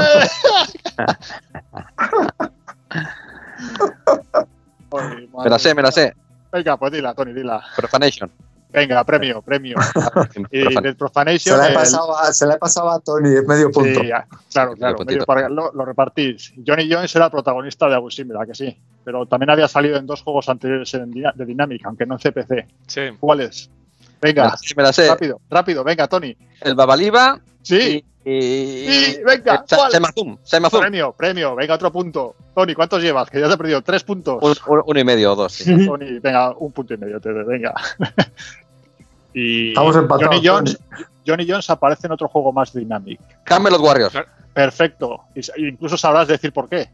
[4.95, 6.15] Ay, Me la sé, me la sé.
[6.53, 7.63] Venga, pues dila, Tony, dila.
[7.77, 8.31] Profanation.
[8.71, 9.77] Venga, premio, premio.
[10.51, 11.59] Y Profan- de Se Profanation.
[11.59, 14.01] la, he el- pasado a, se la he pasado a Tony, es medio punto.
[14.01, 14.97] Sí, ya, claro, claro.
[14.97, 15.17] puntito.
[15.19, 16.55] medio para- lo, lo repartís.
[16.67, 18.77] Johnny Jones era protagonista de Abusim, ¿verdad que sí?
[19.05, 22.67] Pero también había salido en dos juegos anteriores de Dynamic, aunque no en CPC.
[22.87, 23.01] Sí.
[23.21, 23.69] ¿Cuáles?
[23.69, 23.82] Me
[24.23, 25.09] Venga, la sé, me la sé.
[25.09, 26.37] rápido, rápido, venga, Tony.
[26.61, 28.31] El Babaliba Sí, y.
[28.31, 29.77] y- Sí, venga, eh.
[29.91, 30.81] Semazum, Semazum.
[30.81, 32.37] premio, premio, venga, otro punto.
[32.55, 33.29] Tony, ¿cuántos llevas?
[33.29, 34.39] Que ya te he perdido tres puntos.
[34.43, 35.53] Un- un- uno y medio o dos.
[35.53, 35.65] sí.
[35.87, 37.75] Tony, venga, un punto y medio, te venga.
[39.35, 40.79] y Estamos empatados, Johnny Jones,
[41.27, 43.21] Johnny Jones aparece en otro juego más Dynamic.
[43.45, 44.15] Camelot Warriors.
[44.53, 45.23] Perfecto.
[45.57, 46.91] Incluso sabrás decir por qué.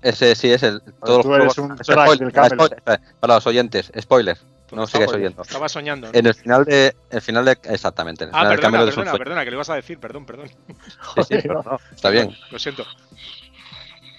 [0.00, 0.80] Ese sí es el.
[1.04, 2.54] Todos tú los eres juegos- un Spoiler, del Camelot.
[2.56, 4.38] spoiler, espera, Para los oyentes, spoiler.
[4.74, 5.42] No oyendo.
[5.42, 6.08] Estaba soñando.
[6.12, 6.18] ¿no?
[6.18, 6.94] En el final de.
[7.10, 7.52] El final de.
[7.64, 8.24] Exactamente.
[8.24, 8.56] En el Ah, final
[8.86, 10.48] perdona, perdona, que lo ibas a decir, perdón, perdón.
[10.48, 12.84] Sí, sí, pero no, está bien, Lo siento.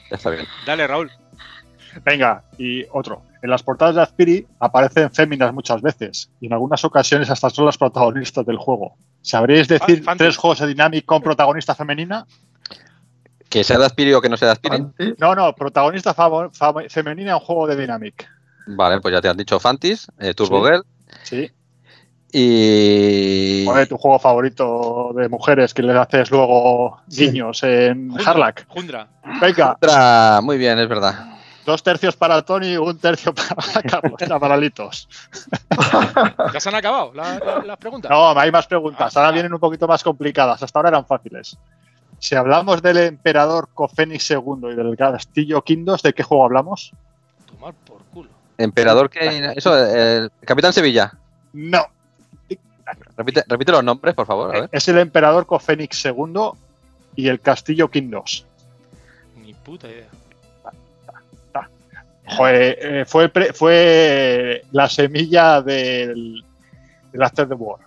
[0.09, 0.45] ya está bien.
[0.65, 1.11] Dale, Raúl.
[2.03, 3.23] Venga, y otro.
[3.41, 7.65] En las portadas de Azpiri aparecen féminas muchas veces y en algunas ocasiones hasta son
[7.65, 8.95] las protagonistas del juego.
[9.21, 10.17] ¿Sabríais decir Fantasy.
[10.17, 12.25] tres juegos de Dynamic con protagonista femenina?
[13.49, 14.77] Que sea de Aspiri o que no sea de Aspiri.
[14.77, 16.13] Fanti, No, no, protagonista
[16.89, 18.27] femenina en un juego de Dynamic.
[18.67, 20.71] Vale, pues ya te han dicho Fantis, eh, Turbo Sí.
[20.71, 20.83] Girl
[21.23, 21.51] Sí.
[22.31, 23.65] y.
[23.65, 28.65] ¿Cuál es tu juego favorito de mujeres que le haces luego guiños en Jundra, Harlack?
[28.67, 29.07] Jundra.
[29.41, 31.31] Venga, Otra, muy bien, es verdad.
[31.65, 35.07] dos tercios para Tony, un tercio para Carlos, chavalalitos.
[36.53, 38.11] ¿Ya se han acabado la- la- las preguntas?
[38.11, 39.15] No, hay más preguntas.
[39.17, 40.61] Ahora vienen un poquito más complicadas.
[40.61, 41.57] Hasta ahora eran fáciles.
[42.19, 46.91] Si hablamos del emperador Cofénix II y del castillo Quindos, ¿de qué juego hablamos?
[47.45, 47.94] Tomar por.
[48.57, 49.53] Emperador que.
[49.55, 51.11] Eso, el Capitán Sevilla.
[51.53, 51.85] No,
[53.17, 54.55] Repite, repite los nombres, por favor.
[54.55, 54.69] A ver.
[54.71, 56.51] es el emperador Cofénix II
[57.15, 58.45] y el castillo Quindos.
[59.41, 60.05] Ni puta idea.
[62.27, 66.43] Joder, eh, fue, fue la semilla del,
[67.11, 67.79] del After the War.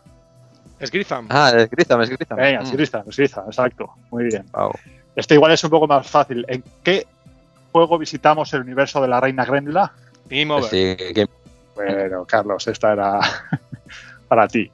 [0.79, 1.27] Es Gritham.
[1.29, 2.39] Ah, es Grizam, es Grizam.
[2.39, 2.63] Venga, Mm.
[2.63, 3.91] es Grista, es Grista, exacto.
[4.13, 4.47] Muy bien.
[4.53, 4.71] Wow.
[5.17, 6.45] Este igual es un poco más fácil.
[6.49, 7.05] ¿En qué
[7.73, 9.93] juego visitamos el universo de la reina Grendla?
[10.29, 10.71] Game over.
[10.71, 10.97] Sí,
[11.75, 13.21] Bueno, Carlos, esta era
[14.29, 14.71] para ti.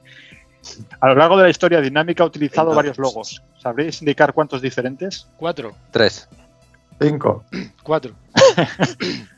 [1.00, 3.42] A lo largo de la historia dinámica ha utilizado varios logos.
[3.58, 5.26] ¿Sabréis indicar cuántos diferentes?
[5.36, 5.74] Cuatro.
[5.90, 6.28] tres.
[7.00, 7.44] cinco.
[7.82, 8.12] Cuatro.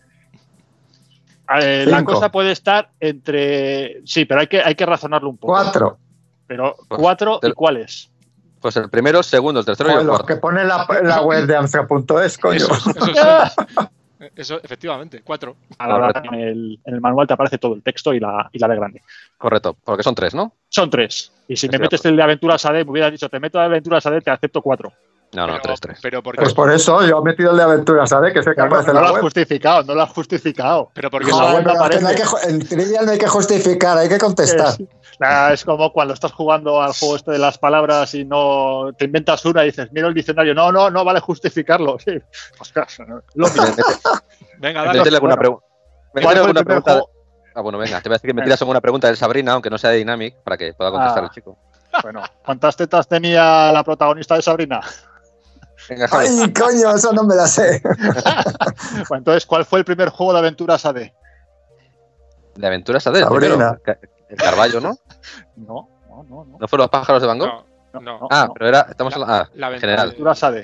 [1.60, 4.02] Eh, la cosa puede estar entre.
[4.05, 5.52] Sí, pero hay que, hay que razonarlo un poco.
[5.52, 5.97] Cuatro.
[6.47, 8.10] Pero Pues, cuatro y cuáles.
[8.60, 10.26] Pues el primero, el segundo, el tercero y los cuarto.
[10.26, 11.55] que pone la, la web de
[12.40, 12.56] coño.
[12.56, 13.12] Eso, eso sí.
[14.34, 15.56] Eso, efectivamente, cuatro.
[15.78, 18.68] Ahora en el, en el manual te aparece todo el texto y la, y la
[18.68, 19.02] de grande.
[19.36, 20.55] Correcto, porque son tres, ¿no?
[20.68, 21.32] Son tres.
[21.48, 24.06] Y si me metes el de Aventuras AD, me hubieras dicho, te meto de Aventuras
[24.06, 24.93] AD, te acepto cuatro.
[25.37, 25.99] No, no, pero, tres, tres.
[26.03, 28.33] Pero porque, Pues por eso yo he metido el de aventuras, ¿sabes?
[28.33, 30.11] Que es el que No, aparece en no lo la has justificado, no lo has
[30.11, 30.91] justificado.
[30.95, 34.09] pero porque Joder, no pero no hay que en Trivial no hay que justificar, hay
[34.09, 34.69] que contestar.
[34.69, 34.83] Es,
[35.19, 39.07] Nah, es como cuando estás jugando al juego este de las palabras y no te
[39.07, 40.53] inventas una y dices, miro el diccionario.
[40.55, 41.97] No, no, no vale justificarlo.
[42.05, 42.19] Sí.
[42.61, 42.99] Ostras,
[43.35, 43.65] lo mismo.
[44.59, 44.99] Venga, dale.
[44.99, 45.61] Métele alguna, bueno.
[45.61, 45.67] pregunta.
[46.13, 46.93] ¿Cuál Métele fue el alguna pregunta.
[46.93, 47.11] juego?
[47.55, 49.71] Ah, bueno, venga, te voy a decir que me tiras alguna pregunta de Sabrina, aunque
[49.71, 51.27] no sea de Dynamic, para que pueda contestar Ah.
[51.27, 51.59] el chico.
[52.03, 54.81] Bueno, ¿cuántas tetas tenía la protagonista de Sabrina?
[55.89, 56.09] Venga.
[56.11, 57.82] Ay, coño, eso no me la sé.
[59.09, 61.11] Bueno, entonces, ¿cuál fue el primer juego de aventuras AD?
[62.55, 63.77] De aventuras AD, Sabrina.
[63.77, 63.98] primero.
[64.28, 64.97] El Carballo, ¿no?
[65.57, 66.44] No, no, no.
[66.44, 66.57] no.
[66.59, 67.48] ¿No fueron los pájaros de Van Gogh?
[67.93, 68.19] No, no.
[68.20, 68.28] no.
[68.31, 68.86] ah, pero era.
[68.89, 69.27] Estamos en la.
[69.28, 70.07] Ah, La aventura general.
[70.09, 70.57] Aventuras AD.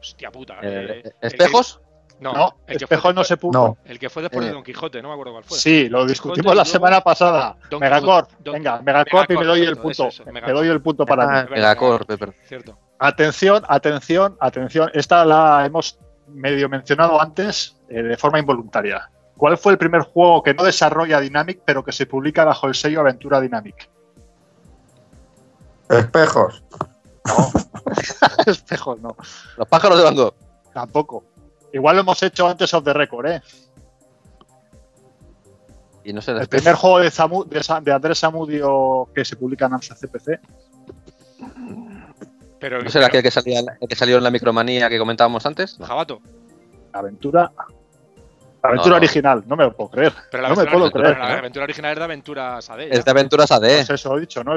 [0.00, 0.54] Hostia puta.
[0.62, 1.80] eh, eh, ¿Espejos?
[2.24, 3.52] No, No, el que, fue, no se pudo.
[3.52, 3.76] No.
[3.84, 4.54] el que fue después de Eh.
[4.54, 5.58] Don Quijote, no me acuerdo cuál fue.
[5.58, 7.56] Sí, lo discutimos la luego- semana pasada.
[7.70, 8.30] Don Megacorp.
[8.40, 9.92] Don- Venga, Megacorp y me doy el Megacorp, punto.
[9.92, 10.56] eso, eso, Me Megacorp.
[10.58, 11.32] doy el punto para mí.
[11.36, 12.34] Ah, Megacorp, Pepper.
[12.48, 12.78] Cierto.
[12.98, 14.90] Atención, atención, atención.
[14.94, 15.98] Esta la hemos
[16.28, 19.10] medio mencionado antes eh, de forma involuntaria.
[19.36, 22.74] ¿Cuál fue el primer juego que no desarrolla Dynamic, pero que se publica bajo el
[22.74, 23.88] sello Aventura Dynamic?
[25.90, 26.62] Espejos.
[27.26, 27.50] No.
[28.46, 29.16] Espejos, no.
[29.56, 30.34] Los pájaros de Van Gogh.
[30.72, 31.24] Tampoco.
[31.74, 33.42] Igual lo hemos hecho antes of the record, ¿eh?
[36.04, 39.66] Y no sé, El primer juego de, Zamu- de, de Andrés Samudio que se publica
[39.66, 40.38] en AMSA CPC.
[42.60, 45.44] Pero, ¿No será pero- aquel que, salía, el que salió en la micromanía que comentábamos
[45.46, 45.78] antes?
[45.80, 45.86] No.
[45.86, 46.20] Jabato.
[46.92, 47.50] Aventura.
[48.62, 48.96] La aventura no.
[48.96, 50.12] original, no me lo puedo creer.
[50.30, 51.18] Pero la, no me puedo creer.
[51.18, 51.38] la ¿eh?
[51.38, 52.80] aventura original es de Aventuras AD.
[52.82, 53.60] Es de Aventuras AD.
[53.60, 54.52] Pues eso he dicho, ¿no?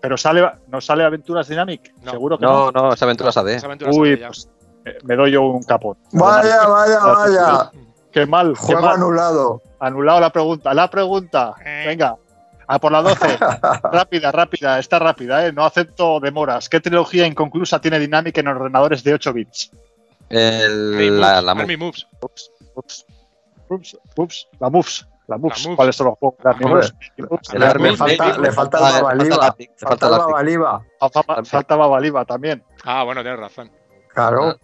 [0.00, 1.94] Pero sale, ¿no sale Aventuras Dynamic?
[2.02, 2.10] No.
[2.10, 2.70] Seguro que no.
[2.72, 3.48] No, no, es Aventuras AD.
[3.50, 4.48] Es Aventuras Uy, AD pues
[5.04, 5.96] me doy yo un capón.
[6.12, 7.70] Vaya, vaya, vaya.
[8.12, 8.94] Qué mal, qué Juego mal.
[8.96, 9.62] anulado.
[9.80, 10.74] Anulado la pregunta.
[10.74, 11.54] La pregunta.
[11.64, 11.84] Eh.
[11.86, 12.16] Venga.
[12.66, 13.38] A por la 12.
[13.92, 14.78] rápida, rápida.
[14.78, 15.52] Está rápida, ¿eh?
[15.52, 16.68] No acepto demoras.
[16.68, 19.70] ¿Qué trilogía inconclusa tiene Dynamic en ordenadores de 8 bits?
[20.28, 22.06] El- la, Moves, la Army Moves.
[22.20, 23.06] Ups, ups,
[23.68, 24.48] ups, ups.
[24.60, 25.06] La Moves.
[25.26, 25.64] La Moves.
[25.64, 25.76] Moves.
[25.76, 26.38] ¿Cuáles son los juegos?
[26.44, 26.94] La Moves.
[27.18, 27.54] Moves.
[27.54, 29.36] el Le, Army le falta, le falta el falta- Babaliba.
[29.78, 30.26] falta lápiz.
[30.26, 30.82] Babaliba.
[31.00, 32.62] Falta- Faltaba Baliba también.
[32.84, 33.70] Ah, bueno, tienes razón.
[34.14, 34.56] Claro.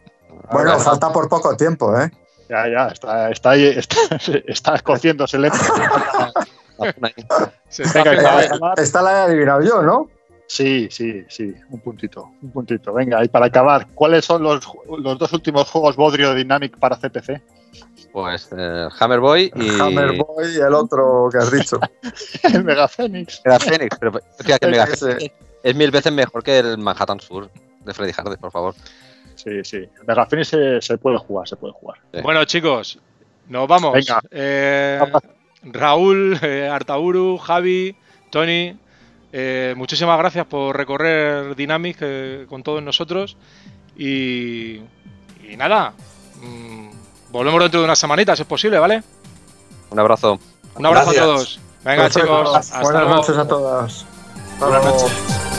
[0.51, 2.11] Bueno, falta por poco tiempo, ¿eh?
[2.49, 2.89] Ya, ya.
[2.89, 3.67] Está, está ahí.
[3.67, 3.97] Está,
[4.47, 5.59] está cociéndose lento.
[7.69, 10.09] Se está Venga, Esta la he adivinado yo, ¿no?
[10.47, 12.95] Sí, sí, sí, un puntito, un puntito.
[12.95, 17.43] Venga, y para acabar, ¿cuáles son los, los dos últimos juegos Bodrio Dynamic para CPC?
[18.13, 19.69] Pues eh, Hammerboy y.
[19.79, 21.79] Hammerboy y el otro que has dicho.
[22.45, 23.43] El Mega Phoenix.
[23.45, 25.13] Mega Phoenix, pero fíjate, el Mega Ese.
[25.13, 27.51] Phoenix es mil veces mejor que el Manhattan Sur
[27.85, 28.75] de Freddy Hardy, por favor.
[29.43, 29.89] Sí, sí.
[30.06, 31.98] Mega Phoenix se, se puede jugar, se puede jugar.
[32.12, 32.20] Sí.
[32.23, 32.98] Bueno, chicos,
[33.48, 33.93] nos vamos.
[33.93, 34.20] Venga.
[34.31, 35.01] Eh,
[35.62, 37.97] Raúl, eh, Artauru, Javi,
[38.31, 38.77] Tony,
[39.32, 43.36] eh, muchísimas gracias por recorrer Dynamic eh, con todos nosotros.
[43.97, 44.77] Y,
[45.48, 45.93] y nada,
[46.43, 46.89] mm,
[47.31, 49.02] volvemos dentro de unas semanitas, si es posible, ¿vale?
[49.90, 50.39] Un abrazo.
[50.74, 51.23] Un abrazo Gracias.
[51.23, 51.60] a todos.
[51.85, 52.28] Venga, Perfecto.
[52.28, 53.16] chicos, hasta Buenas luego.
[53.16, 54.06] noches a todas.
[54.52, 55.57] Hasta Buenas noches.